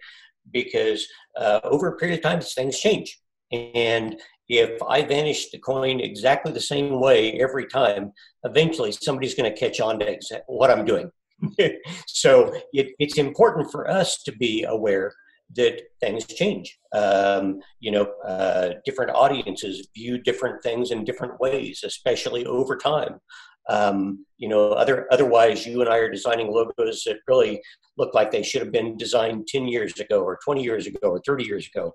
[0.52, 3.18] because uh, over a period of time things change
[3.52, 8.12] and if i vanish the coin exactly the same way every time
[8.44, 11.10] eventually somebody's going to catch on to what i'm doing
[12.06, 15.12] so it, it's important for us to be aware
[15.56, 16.78] that things change.
[16.92, 23.20] Um, you know, uh, different audiences view different things in different ways, especially over time.
[23.70, 27.62] Um, you know, other otherwise, you and I are designing logos that really
[27.96, 31.22] look like they should have been designed 10 years ago, or 20 years ago, or
[31.24, 31.94] 30 years ago.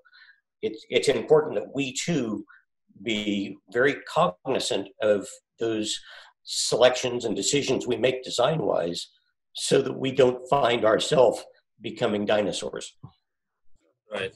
[0.62, 2.44] It's it's important that we too
[3.02, 5.28] be very cognizant of
[5.60, 6.00] those
[6.44, 9.08] selections and decisions we make design wise
[9.52, 11.44] so that we don't find ourselves
[11.80, 12.94] becoming dinosaurs.
[14.10, 14.32] Right.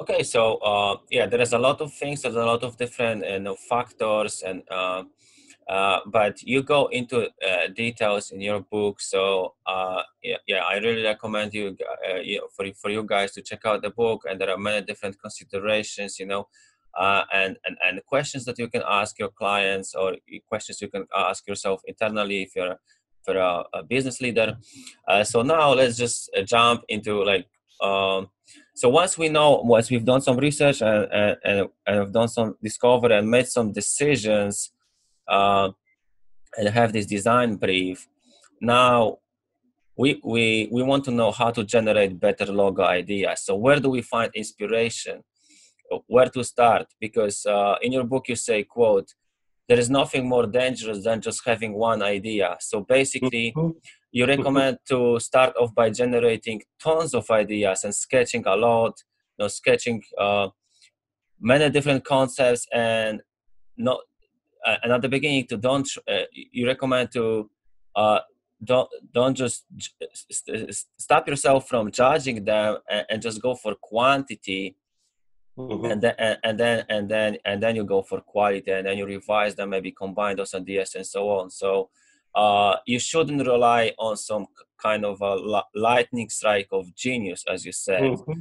[0.00, 2.22] Okay, so uh, yeah, there is a lot of things.
[2.22, 5.04] There's a lot of different you know, factors, and uh,
[5.68, 9.00] uh, but you go into uh, details in your book.
[9.00, 11.76] So uh, yeah, yeah, I really recommend you,
[12.08, 14.22] uh, you for for you guys to check out the book.
[14.28, 16.48] And there are many different considerations, you know,
[16.98, 20.16] and, and and questions that you can ask your clients or
[20.48, 22.78] questions you can ask yourself internally if you're
[23.28, 24.56] for a, a business leader.
[25.06, 27.46] Uh, so now let's just uh, jump into like,
[27.82, 28.28] um,
[28.74, 32.56] so once we know, once we've done some research and, and, and have done some
[32.62, 34.72] discovery and made some decisions
[35.28, 35.70] uh,
[36.56, 38.06] and have this design brief,
[38.60, 39.18] now
[39.96, 43.42] we, we, we want to know how to generate better logo ideas.
[43.42, 45.24] So where do we find inspiration?
[46.06, 46.86] Where to start?
[47.00, 49.12] Because uh, in your book you say, quote,
[49.68, 52.56] there is nothing more dangerous than just having one idea.
[52.60, 53.76] So basically, mm-hmm.
[54.12, 58.94] you recommend to start off by generating tons of ideas and sketching a lot,
[59.38, 60.48] you know, sketching uh,
[61.40, 63.20] many different concepts and
[63.76, 64.00] not
[64.82, 67.50] and at the beginning to don't uh, you recommend to
[67.96, 68.20] uh,
[68.62, 69.64] don't don't just
[70.30, 74.76] st- stop yourself from judging them and, and, just go for quantity
[75.58, 75.86] Mm-hmm.
[75.86, 78.96] and then and, and, then and then and then you go for quality and then
[78.96, 81.90] you revise them maybe combine those ideas and so on so
[82.36, 84.46] uh, you shouldn't rely on some
[84.80, 88.32] kind of a lightning strike of genius as you said mm-hmm.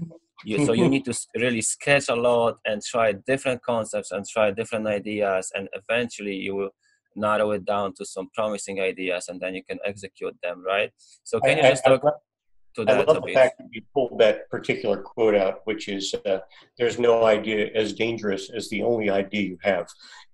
[0.46, 4.52] You, so you need to really sketch a lot and try different concepts and try
[4.52, 6.70] different ideas and eventually you will
[7.16, 10.92] narrow it down to some promising ideas and then you can execute them right
[11.24, 12.22] so can I, you just I, talk
[12.78, 13.00] to that.
[13.00, 16.40] I love the fact that you pulled that particular quote out, which is uh,
[16.78, 19.88] "There's no idea as dangerous as the only idea you have."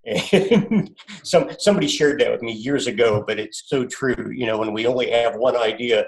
[0.34, 4.32] And some somebody shared that with me years ago, but it's so true.
[4.32, 6.06] You know, when we only have one idea,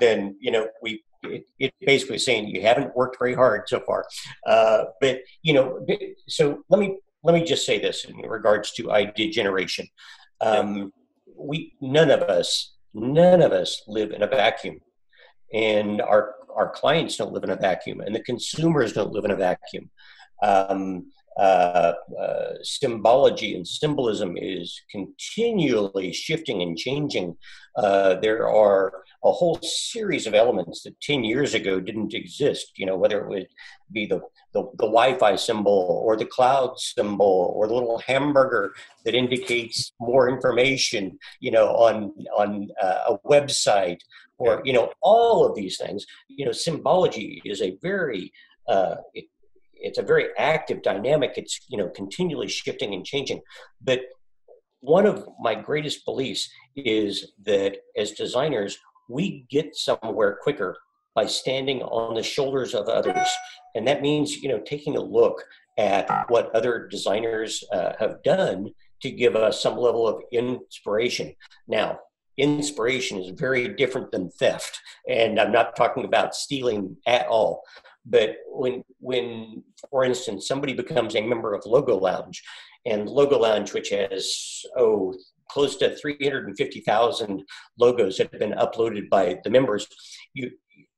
[0.00, 4.06] then you know we it, it, basically saying you haven't worked very hard so far.
[4.46, 5.86] Uh, but you know,
[6.28, 9.86] so let me let me just say this in regards to idea generation.
[10.40, 10.92] Um,
[11.36, 14.80] we none of us none of us live in a vacuum
[15.54, 19.30] and our our clients don't live in a vacuum, and the consumers don't live in
[19.30, 19.90] a vacuum.
[20.42, 27.36] Um, uh, uh, symbology and symbolism is continually shifting and changing.
[27.76, 32.86] Uh, there are a whole series of elements that 10 years ago didn't exist, you
[32.86, 33.48] know, whether it would
[33.90, 34.20] be the,
[34.52, 38.72] the, the Wi-Fi symbol or the cloud symbol or the little hamburger
[39.04, 43.98] that indicates more information, you know, on, on uh, a website
[44.38, 48.32] or, you know, all of these things, you know, symbology is a very,
[48.68, 48.96] uh,
[49.84, 51.34] it's a very active dynamic.
[51.36, 53.40] It's you know continually shifting and changing.
[53.80, 54.00] But
[54.80, 60.76] one of my greatest beliefs is that as designers, we get somewhere quicker
[61.14, 63.28] by standing on the shoulders of others,
[63.74, 65.44] and that means you know taking a look
[65.78, 68.68] at what other designers uh, have done
[69.02, 71.34] to give us some level of inspiration.
[71.66, 71.98] Now,
[72.38, 77.62] inspiration is very different than theft, and I'm not talking about stealing at all.
[78.06, 82.42] But when, when, for instance, somebody becomes a member of Logo Lounge,
[82.86, 85.14] and Logo Lounge, which has oh
[85.50, 87.42] close to 350,000
[87.78, 89.86] logos that have been uploaded by the members,
[90.32, 90.50] you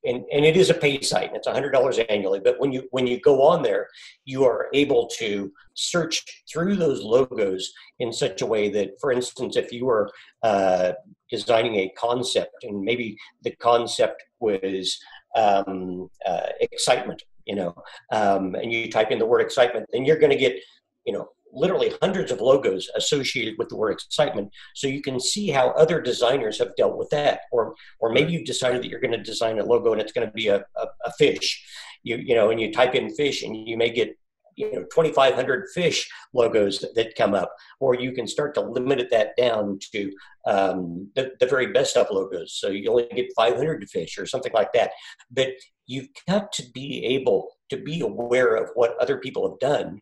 [0.06, 3.06] and, and it is a paid site and it's $100 annually but when you when
[3.06, 3.88] you go on there
[4.24, 9.56] you are able to search through those logos in such a way that for instance
[9.56, 10.08] if you were
[10.42, 10.92] uh,
[11.30, 14.98] designing a concept and maybe the concept was
[15.36, 17.74] um, uh, excitement, you know,
[18.12, 20.56] um, and you type in the word excitement, then you're going to get,
[21.04, 24.50] you know, literally hundreds of logos associated with the word excitement.
[24.74, 28.46] So you can see how other designers have dealt with that or or maybe you've
[28.46, 30.86] decided that you're going to design a logo and it's going to be a, a,
[31.04, 31.64] a fish.
[32.02, 34.16] You you know and you type in fish and you may get
[34.56, 39.08] you know 2500 fish logos that, that, come up or you can start to limit
[39.10, 40.10] that down to
[40.46, 42.54] um, the, the very best of logos.
[42.58, 44.90] So you only get 500 fish or something like that.
[45.30, 45.48] But
[45.86, 50.00] you've got to be able to be aware of what other people have done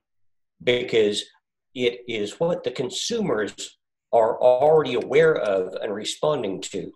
[0.63, 1.25] because
[1.75, 3.79] it is what the consumers
[4.13, 6.93] are already aware of and responding to.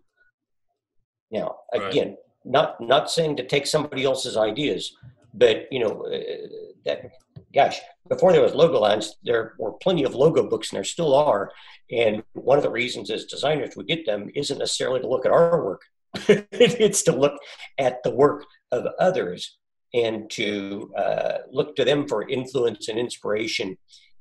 [1.31, 2.17] Now again right.
[2.45, 4.95] not not saying to take somebody else's ideas
[5.35, 6.47] but you know uh,
[6.85, 7.13] that
[7.55, 11.15] gosh, before there was Logo Lounge, there were plenty of logo books, and there still
[11.15, 11.51] are.
[11.91, 15.33] And one of the reasons as designers we get them isn't necessarily to look at
[15.33, 15.83] our work;
[16.29, 17.41] it's to look
[17.79, 19.59] at the work of others
[19.95, 23.77] and to uh, look to them for influence and inspiration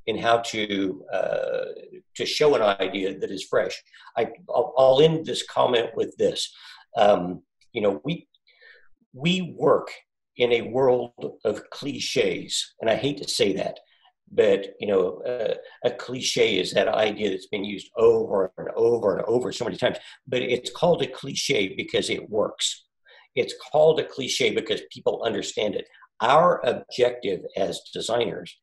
[0.05, 1.65] in how to uh,
[2.15, 3.81] to show an idea that is fresh.
[4.17, 6.53] I, will I'll end this comment with this.
[6.95, 8.27] Um, you know, we
[9.13, 9.89] we work
[10.37, 11.11] in a world
[11.43, 13.79] of cliches, and I hate to say that,
[14.31, 19.17] but you know, uh, a cliche is that idea that's been used over and over
[19.17, 19.97] and over so many times.
[20.27, 22.85] But it's called a cliche because it works.
[23.35, 25.87] It's called a cliche because people understand it.
[26.21, 28.57] Our objective as designers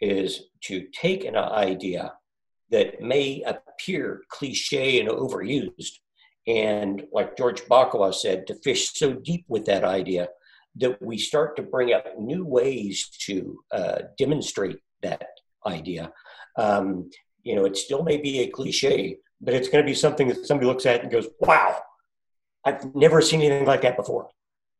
[0.00, 2.12] is to take an idea
[2.70, 6.00] that may appear cliche and overused,
[6.46, 10.28] and like George Bokhua said, to fish so deep with that idea
[10.78, 15.28] that we start to bring up new ways to uh, demonstrate that
[15.66, 16.12] idea.
[16.56, 17.10] Um,
[17.42, 20.46] you know, it still may be a cliche, but it's going to be something that
[20.46, 21.78] somebody looks at and goes, "Wow,
[22.64, 24.30] I've never seen anything like that before."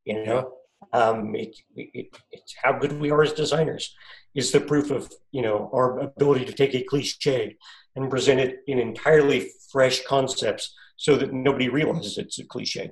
[0.05, 0.53] You know,
[0.93, 3.95] um, it, it, it's how good we are as designers
[4.35, 7.57] is the proof of you know our ability to take a cliche
[7.95, 12.91] and present it in entirely fresh concepts so that nobody realizes it's a cliche.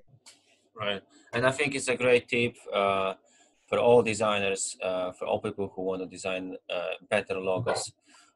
[0.74, 1.02] Right
[1.34, 3.14] and I think it's a great tip uh,
[3.68, 7.92] for all designers, uh, for all people who want to design uh, better logos,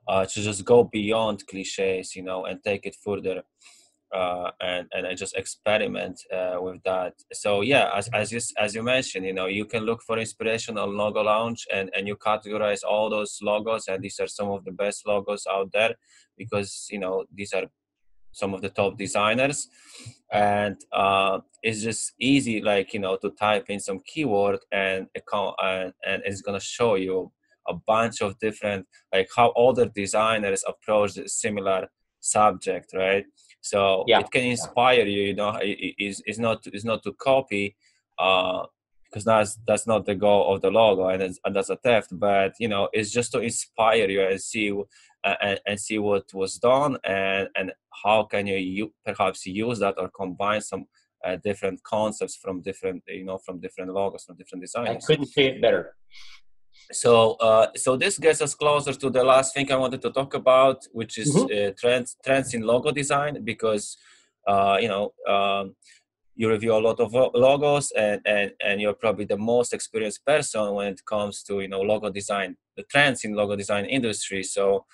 [0.06, 3.42] uh, to just go beyond cliches, you know, and take it further.
[4.10, 7.12] Uh, and and just experiment uh, with that.
[7.34, 10.78] So yeah, as as you as you mentioned, you know, you can look for inspiration
[10.78, 14.64] on Logo Lounge, and and you categorize all those logos, and these are some of
[14.64, 15.94] the best logos out there,
[16.38, 17.66] because you know these are
[18.38, 19.68] some of the top designers
[20.32, 25.54] and uh, it's just easy like you know to type in some keyword and account
[25.62, 27.30] and, and it's going to show you
[27.66, 31.88] a bunch of different like how other designers approach a similar
[32.20, 33.24] subject right
[33.60, 34.20] so yeah.
[34.20, 37.76] it can inspire you you know it, it's, it's not it's not to copy
[38.18, 38.62] uh
[39.04, 42.52] because that's that's not the goal of the logo and, and that's a theft but
[42.58, 44.72] you know it's just to inspire you and see
[45.24, 47.72] and, and see what was done and and
[48.04, 50.86] how can you, you perhaps use that or combine some
[51.24, 55.26] uh, different concepts from different you know from different logos from different designs i couldn't
[55.26, 55.96] say it better
[56.92, 60.34] so uh, so this gets us closer to the last thing i wanted to talk
[60.34, 61.70] about which is mm-hmm.
[61.70, 63.96] uh, trends trends in logo design because
[64.46, 65.74] uh, you know um,
[66.38, 70.72] you review a lot of logos and, and and you're probably the most experienced person
[70.72, 74.86] when it comes to you know logo design the trends in logo design industry so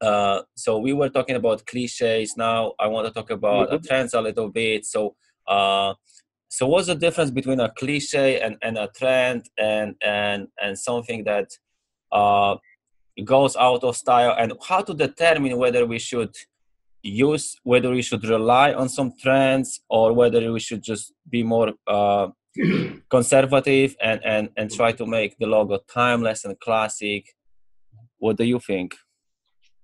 [0.00, 2.36] uh, so we were talking about cliches.
[2.36, 3.86] Now I want to talk about mm-hmm.
[3.86, 4.86] trends a little bit.
[4.86, 5.16] So,
[5.46, 5.94] uh,
[6.48, 11.24] so what's the difference between a cliche and, and a trend and and and something
[11.24, 11.50] that
[12.12, 12.56] uh,
[13.24, 14.36] goes out of style?
[14.38, 16.34] And how to determine whether we should
[17.02, 21.72] use whether we should rely on some trends or whether we should just be more
[21.86, 22.28] uh,
[23.10, 27.26] conservative and, and and try to make the logo timeless and classic.
[28.18, 28.96] What do you think?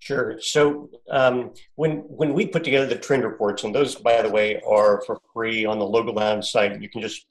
[0.01, 0.37] Sure.
[0.39, 4.61] So um, when when we put together the trend reports, and those, by the way,
[4.69, 6.81] are for free on the Logo Lounge site.
[6.83, 7.27] You can just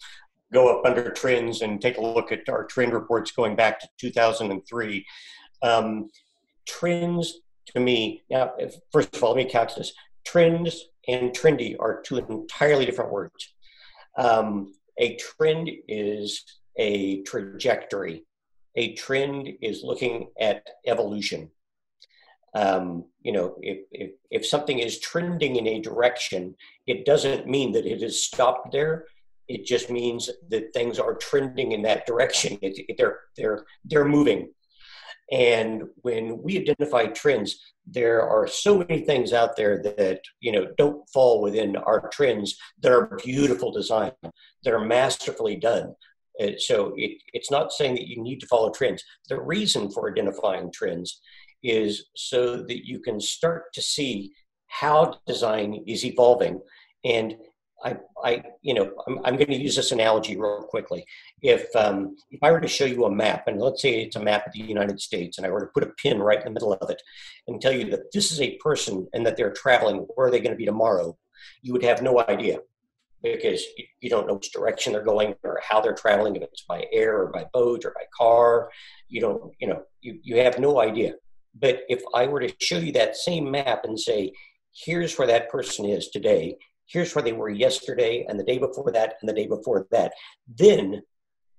[0.51, 3.87] go up under trends and take a look at our trend reports going back to
[3.99, 5.05] 2003.
[5.61, 6.09] Um,
[6.65, 8.53] trends, to me, now
[8.91, 9.93] first of all, let me couch this.
[10.25, 13.53] Trends and trendy are two entirely different words.
[14.17, 16.43] Um, a trend is
[16.77, 18.25] a trajectory.
[18.75, 21.51] A trend is looking at evolution
[22.55, 26.55] um, you know, if, if, if something is trending in a direction,
[26.85, 29.05] it doesn't mean that it has stopped there.
[29.47, 32.59] It just means that things are trending in that direction.
[32.61, 34.53] It, it, they're, they're, they're moving.
[35.31, 40.67] And when we identify trends, there are so many things out there that you know
[40.77, 45.95] don't fall within our trends that are beautiful design that are masterfully done.
[46.41, 49.03] Uh, so it, it's not saying that you need to follow trends.
[49.29, 51.21] The reason for identifying trends
[51.63, 54.33] is so that you can start to see
[54.67, 56.59] how design is evolving
[57.05, 57.35] and
[57.83, 61.05] I, I, you know, I'm, I'm going to use this analogy real quickly.
[61.41, 64.23] If um, if I were to show you a map, and let's say it's a
[64.23, 66.51] map of the United States, and I were to put a pin right in the
[66.51, 67.01] middle of it,
[67.47, 70.39] and tell you that this is a person and that they're traveling, where are they
[70.39, 71.17] going to be tomorrow?
[71.61, 72.59] You would have no idea
[73.21, 73.63] because
[74.01, 77.21] you don't know which direction they're going or how they're traveling, if it's by air
[77.21, 78.69] or by boat or by car.
[79.07, 81.13] You don't, you know, you, you have no idea.
[81.59, 84.31] But if I were to show you that same map and say,
[84.73, 86.57] here's where that person is today,
[86.93, 90.13] here's where they were yesterday and the day before that and the day before that.
[90.47, 91.01] Then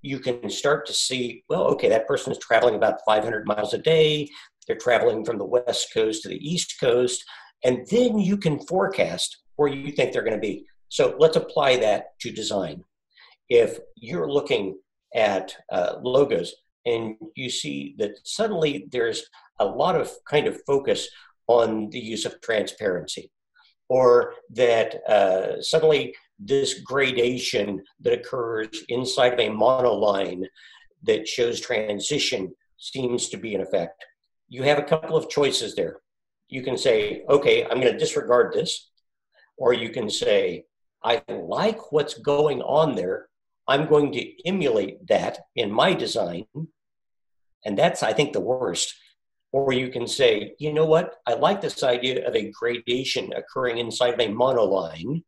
[0.01, 3.79] you can start to see, well, okay, that person is traveling about 500 miles a
[3.79, 4.29] day.
[4.67, 7.25] They're traveling from the West Coast to the East Coast.
[7.65, 10.67] And then you can forecast where you think they're going to be.
[10.89, 12.85] So let's apply that to design.
[13.49, 14.79] If you're looking
[15.17, 16.55] at uh, logos
[16.87, 19.25] and you see that suddenly there's
[19.59, 21.09] a lot of kind of focus
[21.49, 23.31] on the use of transparency
[23.89, 30.45] or that uh, suddenly this gradation that occurs inside of a monoline
[31.03, 34.05] that shows transition seems to be in effect.
[34.49, 36.01] You have a couple of choices there.
[36.49, 38.91] You can say, okay, I'm going to disregard this.
[39.57, 40.65] Or you can say,
[41.03, 43.29] I like what's going on there.
[43.69, 46.47] I'm going to emulate that in my design.
[47.65, 48.95] And that's, I think, the worst
[49.55, 53.79] or you can say, you know what, I like this idea of a gradation occurring
[53.79, 55.23] inside of a monoline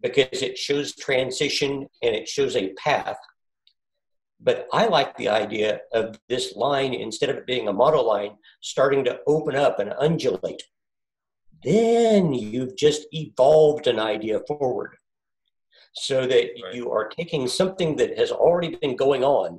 [0.00, 3.18] because it shows transition and it shows a path.
[4.38, 9.02] But I like the idea of this line, instead of it being a monoline, starting
[9.06, 10.62] to open up and undulate.
[11.64, 14.94] Then you've just evolved an idea forward
[15.92, 16.72] so that right.
[16.72, 19.58] you are taking something that has already been going on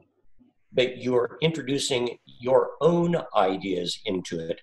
[0.71, 4.59] but you're introducing your own ideas into it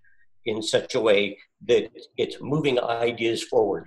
[0.47, 3.87] in such a way that it's moving ideas forward.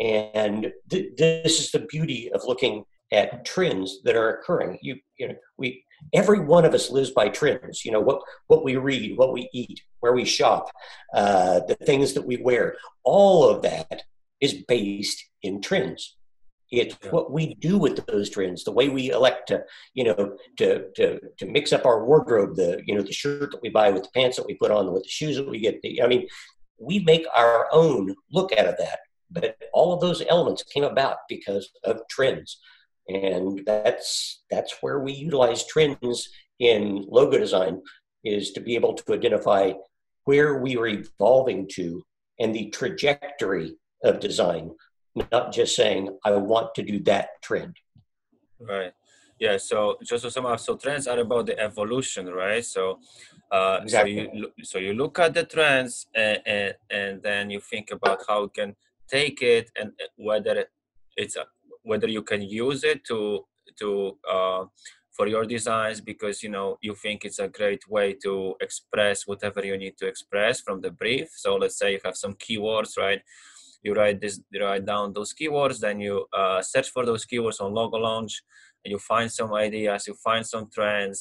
[0.00, 4.78] And th- this is the beauty of looking at trends that are occurring.
[4.82, 7.84] You, you know, we every one of us lives by trends.
[7.84, 10.70] You know what what we read, what we eat, where we shop,
[11.14, 12.76] uh, the things that we wear.
[13.04, 14.02] All of that
[14.40, 16.16] is based in trends.
[16.76, 17.10] It's yeah.
[17.10, 19.64] what we do with those trends, the way we elect to,
[19.94, 23.62] you know, to, to, to mix up our wardrobe, the, you know, the shirt that
[23.62, 25.80] we buy with the pants that we put on, with the shoes that we get.
[26.02, 26.26] I mean,
[26.78, 28.98] we make our own look out of that.
[29.30, 32.58] But all of those elements came about because of trends.
[33.08, 37.82] And that's, that's where we utilize trends in logo design
[38.24, 39.72] is to be able to identify
[40.24, 42.02] where we are evolving to
[42.38, 44.70] and the trajectory of design
[45.32, 47.76] not just saying I want to do that trend.
[48.60, 48.92] Right.
[49.38, 49.58] Yeah.
[49.58, 52.64] So just sum up, so trends are about the evolution, right?
[52.64, 52.98] So,
[53.50, 54.24] uh, exactly.
[54.24, 58.22] so you so you look at the trends and, and and then you think about
[58.26, 58.76] how you can
[59.08, 60.66] take it and whether
[61.16, 61.36] it's
[61.82, 63.44] whether you can use it to
[63.78, 64.64] to uh,
[65.12, 69.64] for your designs because you know you think it's a great way to express whatever
[69.64, 73.22] you need to express from the brief so let's say you have some keywords right
[73.86, 77.60] you write this you write down those keywords then you uh, search for those keywords
[77.60, 78.34] on Logo Lounge
[78.82, 81.20] and you find some ideas you find some trends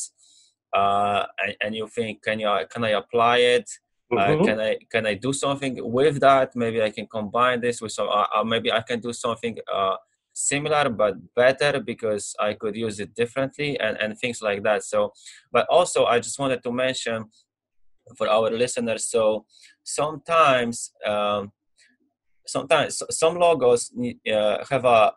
[0.76, 3.68] uh, and, and, you think can you can i apply it?
[4.12, 4.42] Uh, mm-hmm.
[4.42, 6.48] uh, can i can i do something with that?
[6.64, 9.58] Maybe i can combine this with some uh, uh, maybe i can do something
[10.34, 14.84] similar but better because i could use it differently and and things like that.
[14.84, 15.14] So
[15.56, 17.18] but also i just wanted to mention
[18.18, 19.46] for our listeners so
[19.84, 21.52] sometimes um,
[22.48, 23.92] sometimes some logos
[24.32, 25.14] uh, have a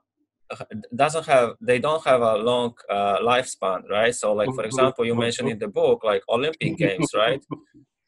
[0.95, 4.15] doesn't have they don't have a long uh, lifespan right?
[4.15, 7.43] So like for example you mentioned in the book like olympic games right?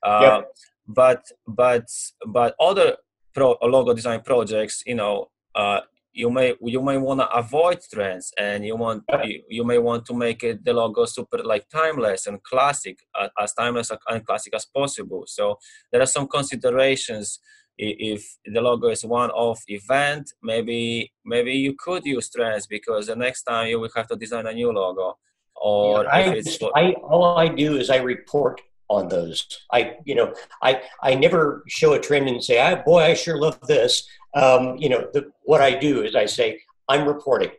[0.02, 0.40] Uh, yeah.
[0.88, 1.84] but but
[2.26, 2.96] but other
[3.34, 5.80] pro logo design projects you know uh,
[6.12, 10.04] you may you may want to avoid trends and you want you, you, may want
[10.04, 14.54] to make it the logo super like timeless and classic uh, as timeless and classic
[14.54, 15.24] as possible.
[15.26, 15.58] So
[15.92, 17.38] there are some considerations
[17.80, 23.42] if the logo is one-off event, maybe maybe you could use trends because the next
[23.44, 25.18] time you will have to design a new logo.
[25.56, 26.42] Or yeah, I,
[26.74, 29.46] I, all I do is I report on those.
[29.72, 33.38] I you know I I never show a trend and say, "I boy, I sure
[33.38, 37.50] love this." Um, you know, the, what I do is I say, "I'm reporting.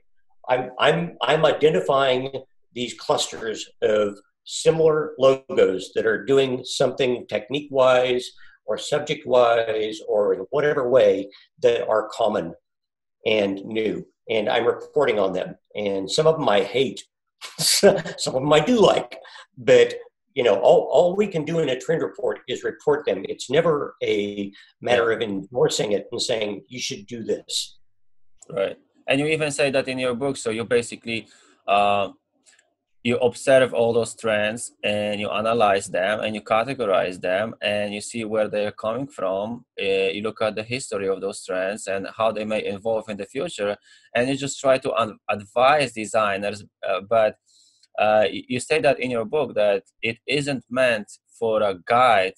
[0.48, 2.32] I'm I'm I'm identifying
[2.74, 8.32] these clusters of similar logos that are doing something technique wise
[8.72, 11.30] or subject wise or in whatever way
[11.62, 12.54] that are common
[13.26, 14.06] and new.
[14.30, 15.56] And I'm reporting on them.
[15.76, 17.04] And some of them I hate,
[17.60, 19.18] some of them I do like.
[19.58, 19.96] But
[20.36, 23.26] you know, all, all we can do in a trend report is report them.
[23.28, 24.50] It's never a
[24.82, 27.78] matter of endorsing it and saying you should do this.
[28.50, 28.78] Right.
[29.08, 30.38] And you even say that in your book.
[30.38, 31.28] So you basically
[31.68, 32.12] uh,
[33.04, 38.02] you observe all those trends and you analyze them and you categorize them and you
[38.02, 42.08] see where they're coming from uh, you look at the history of those trends and
[42.16, 43.76] how they may evolve in the future
[44.16, 47.36] and you just try to un- advise designers uh, but
[48.00, 52.36] uh, you say that in your book that it isn't meant for a guide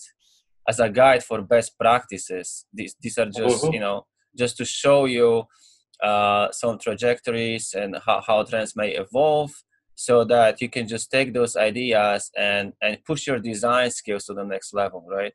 [0.67, 3.73] as a guide for best practices these, these are just mm-hmm.
[3.73, 4.05] you know
[4.35, 5.43] just to show you
[6.01, 9.51] uh, some trajectories and how, how trends may evolve
[9.95, 14.33] so that you can just take those ideas and and push your design skills to
[14.33, 15.33] the next level right?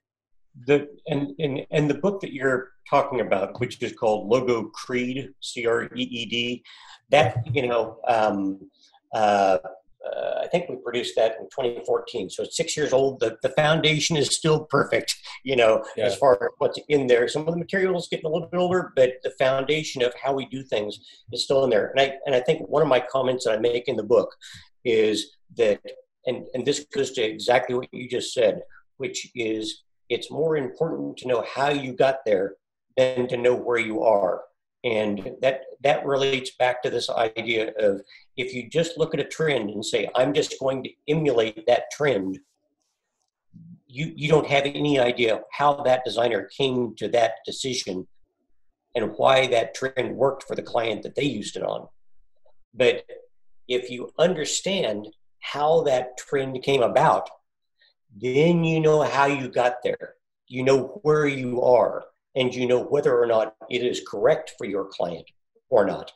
[0.66, 5.30] The and and, and the book that you're talking about which is called logo creed
[5.40, 6.64] c-r-e-e-d
[7.10, 8.70] that you know um,
[9.14, 9.58] uh,
[10.04, 12.30] uh, I think we produced that in 2014.
[12.30, 13.20] So it's six years old.
[13.20, 16.04] The, the foundation is still perfect, you know, yeah.
[16.04, 17.28] as far as what's in there.
[17.28, 20.46] Some of the materials getting a little bit older, but the foundation of how we
[20.46, 20.98] do things
[21.32, 21.90] is still in there.
[21.90, 24.34] And I, and I think one of my comments that I make in the book
[24.84, 25.80] is that,
[26.26, 28.62] and, and this goes to exactly what you just said,
[28.98, 32.54] which is it's more important to know how you got there
[32.96, 34.42] than to know where you are
[34.84, 38.00] and that that relates back to this idea of
[38.36, 41.90] if you just look at a trend and say i'm just going to emulate that
[41.90, 42.38] trend
[43.88, 48.06] you you don't have any idea how that designer came to that decision
[48.94, 51.88] and why that trend worked for the client that they used it on.
[52.74, 53.04] But
[53.66, 55.08] if you understand
[55.40, 57.30] how that trend came about
[58.16, 60.14] then you know how you got there.
[60.46, 62.06] You know where you are
[62.38, 65.28] and you know whether or not it is correct for your client
[65.68, 66.12] or not.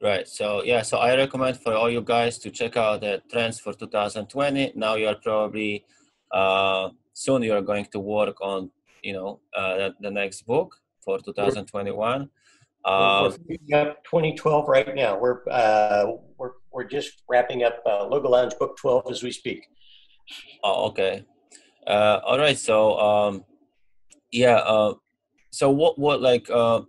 [0.00, 0.28] Right.
[0.28, 0.82] So yeah.
[0.82, 4.72] So I recommend for all you guys to check out the trends for 2020.
[4.76, 5.84] Now you are probably
[6.30, 8.70] uh, soon you are going to work on
[9.02, 12.30] you know uh, the, next book for 2021.
[12.84, 15.18] Um, we're up 2012 right now.
[15.18, 16.06] We're uh,
[16.38, 19.66] we're we're just wrapping up uh, Logo Lounge Book 12 as we speak.
[20.62, 21.24] Oh, okay.
[21.88, 22.56] Uh, all right.
[22.56, 23.44] So um,
[24.30, 24.56] yeah.
[24.56, 24.94] Uh,
[25.50, 26.82] so what what like uh,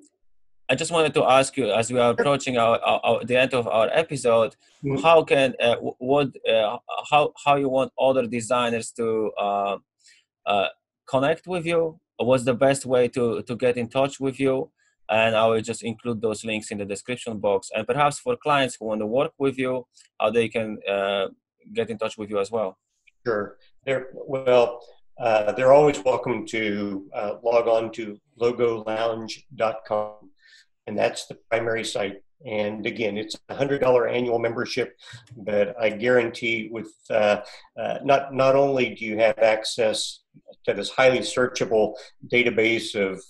[0.70, 3.54] I just wanted to ask you as we are approaching our, our, our the end
[3.54, 5.02] of our episode, mm-hmm.
[5.02, 6.78] how can uh, what uh,
[7.10, 9.78] how how you want other designers to uh,
[10.46, 10.68] uh,
[11.08, 12.00] connect with you?
[12.18, 14.72] What's the best way to to get in touch with you?
[15.10, 17.72] And I will just include those links in the description box.
[17.76, 19.88] And perhaps for clients who want to work with you,
[20.20, 21.30] how they can uh,
[21.74, 22.78] get in touch with you as well.
[23.26, 23.58] Sure.
[23.86, 24.10] There.
[24.14, 24.82] Well
[25.20, 30.14] uh, they're always welcome to uh, log on to logolounge.com,
[30.88, 32.22] and that's the primary site.
[32.46, 34.98] And again, it's a hundred dollar annual membership,
[35.36, 37.42] but I guarantee with uh,
[37.78, 40.22] uh, not not only do you have access
[40.66, 41.96] to this highly searchable
[42.32, 43.22] database of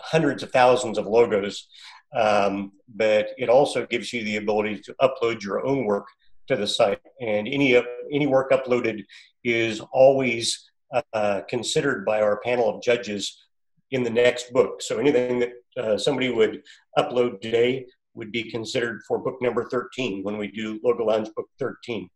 [0.00, 1.66] hundreds of thousands of logos,
[2.14, 6.06] um, but it also gives you the ability to upload your own work
[6.46, 7.00] to the site.
[7.20, 7.76] And any
[8.12, 9.04] any work uploaded
[9.42, 10.67] is always
[11.12, 13.44] uh, considered by our panel of judges
[13.90, 14.82] in the next book.
[14.82, 16.62] So anything that uh, somebody would
[16.98, 21.48] upload today would be considered for book number 13 when we do Logo Lounge book
[21.58, 22.08] 13.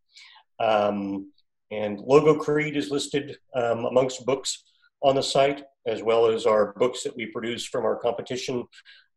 [0.59, 1.31] Um,
[1.71, 4.63] and Logo Creed is listed um, amongst books
[5.01, 8.63] on the site, as well as our books that we produce from our competition.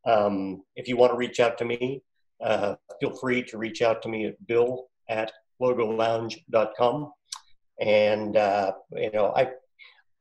[0.07, 2.03] Um, if you want to reach out to me,
[2.43, 7.13] uh, feel free to reach out to me at bill at logolounge.com
[7.81, 9.51] and uh, you know I.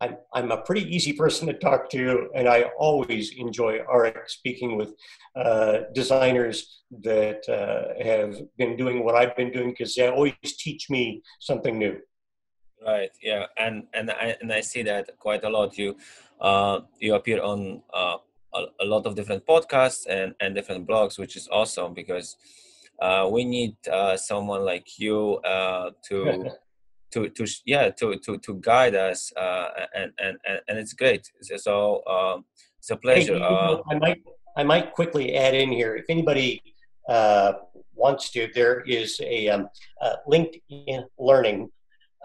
[0.01, 4.75] I'm, I'm a pretty easy person to talk to, and I always enjoy Arek speaking
[4.75, 4.93] with
[5.37, 10.89] uh, designers that uh, have been doing what I've been doing because they always teach
[10.89, 11.97] me something new.
[12.85, 13.09] Right.
[13.21, 15.77] Yeah, and and I and I see that quite a lot.
[15.77, 15.95] You
[16.41, 18.17] uh, you appear on uh,
[18.53, 22.35] a, a lot of different podcasts and and different blogs, which is awesome because
[23.01, 26.51] uh, we need uh, someone like you uh, to
[27.15, 30.37] to to yeah to to to guide us uh, and and
[30.67, 32.37] and it's great so uh,
[32.79, 34.21] it's a pleasure hey, uh, i might
[34.57, 36.61] i might quickly add in here if anybody
[37.07, 37.53] uh,
[37.93, 39.69] wants to there is a um,
[40.01, 41.69] uh, linkedin learning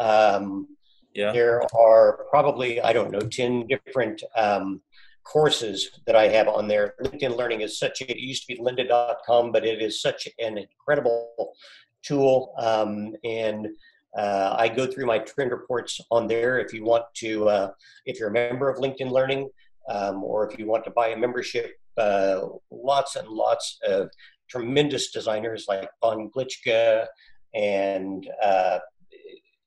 [0.00, 0.66] um,
[1.14, 4.80] yeah there are probably i don't know 10 different um,
[5.22, 6.94] courses that I have on there.
[7.04, 10.58] LinkedIn Learning is such a, it used to be lynda.com, but it is such an
[10.58, 11.52] incredible
[12.02, 12.52] tool.
[12.58, 13.68] Um, and
[14.16, 16.58] Uh, I go through my trend reports on there.
[16.58, 17.70] If you want to, uh,
[18.06, 19.48] if you're a member of LinkedIn Learning,
[19.88, 22.40] um, or if you want to buy a membership, uh,
[22.70, 24.10] lots and lots of
[24.48, 27.06] tremendous designers like Von Glitschka,
[27.54, 28.78] and uh,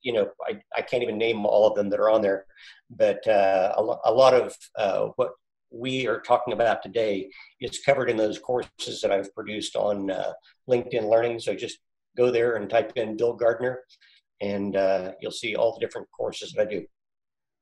[0.02, 2.44] you know I, I can't even name all of them that are on there,
[2.90, 5.32] but uh, a, a, lot of uh, what
[5.70, 7.30] we are talking about today
[7.60, 10.10] is covered in those courses that I've produced on
[10.68, 11.40] LinkedIn Learning.
[11.40, 11.78] So just
[12.16, 13.80] go there and type in Bill Gardner
[14.52, 16.80] and uh, you'll see all the different courses that I do.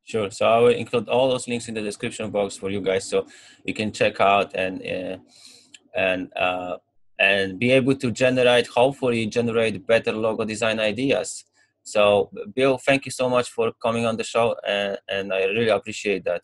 [0.05, 0.31] Sure.
[0.31, 3.27] So I will include all those links in the description box for you guys, so
[3.65, 5.17] you can check out and uh,
[6.07, 6.77] and uh,
[7.19, 11.45] and be able to generate, hopefully, generate better logo design ideas.
[11.85, 15.69] So, Bill, thank you so much for coming on the show, and, and I really
[15.69, 16.43] appreciate that.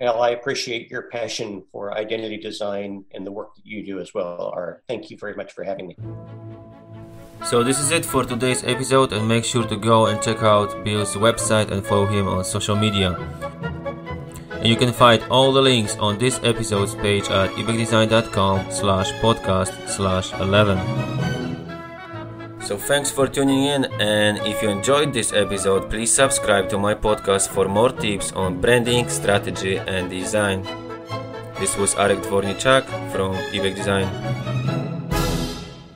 [0.00, 4.12] Well, I appreciate your passion for identity design and the work that you do as
[4.12, 4.52] well.
[4.54, 5.96] Or thank you very much for having me.
[7.44, 10.84] So this is it for today's episode and make sure to go and check out
[10.84, 13.14] Bill's website and follow him on social media.
[14.50, 19.88] And you can find all the links on this episode's page at ebaqdesign.com slash podcast
[19.88, 20.78] slash 11.
[22.60, 26.94] So thanks for tuning in and if you enjoyed this episode, please subscribe to my
[26.94, 30.64] podcast for more tips on branding, strategy and design.
[31.60, 34.55] This was Arek Dvornechcuck from Ebaq Design.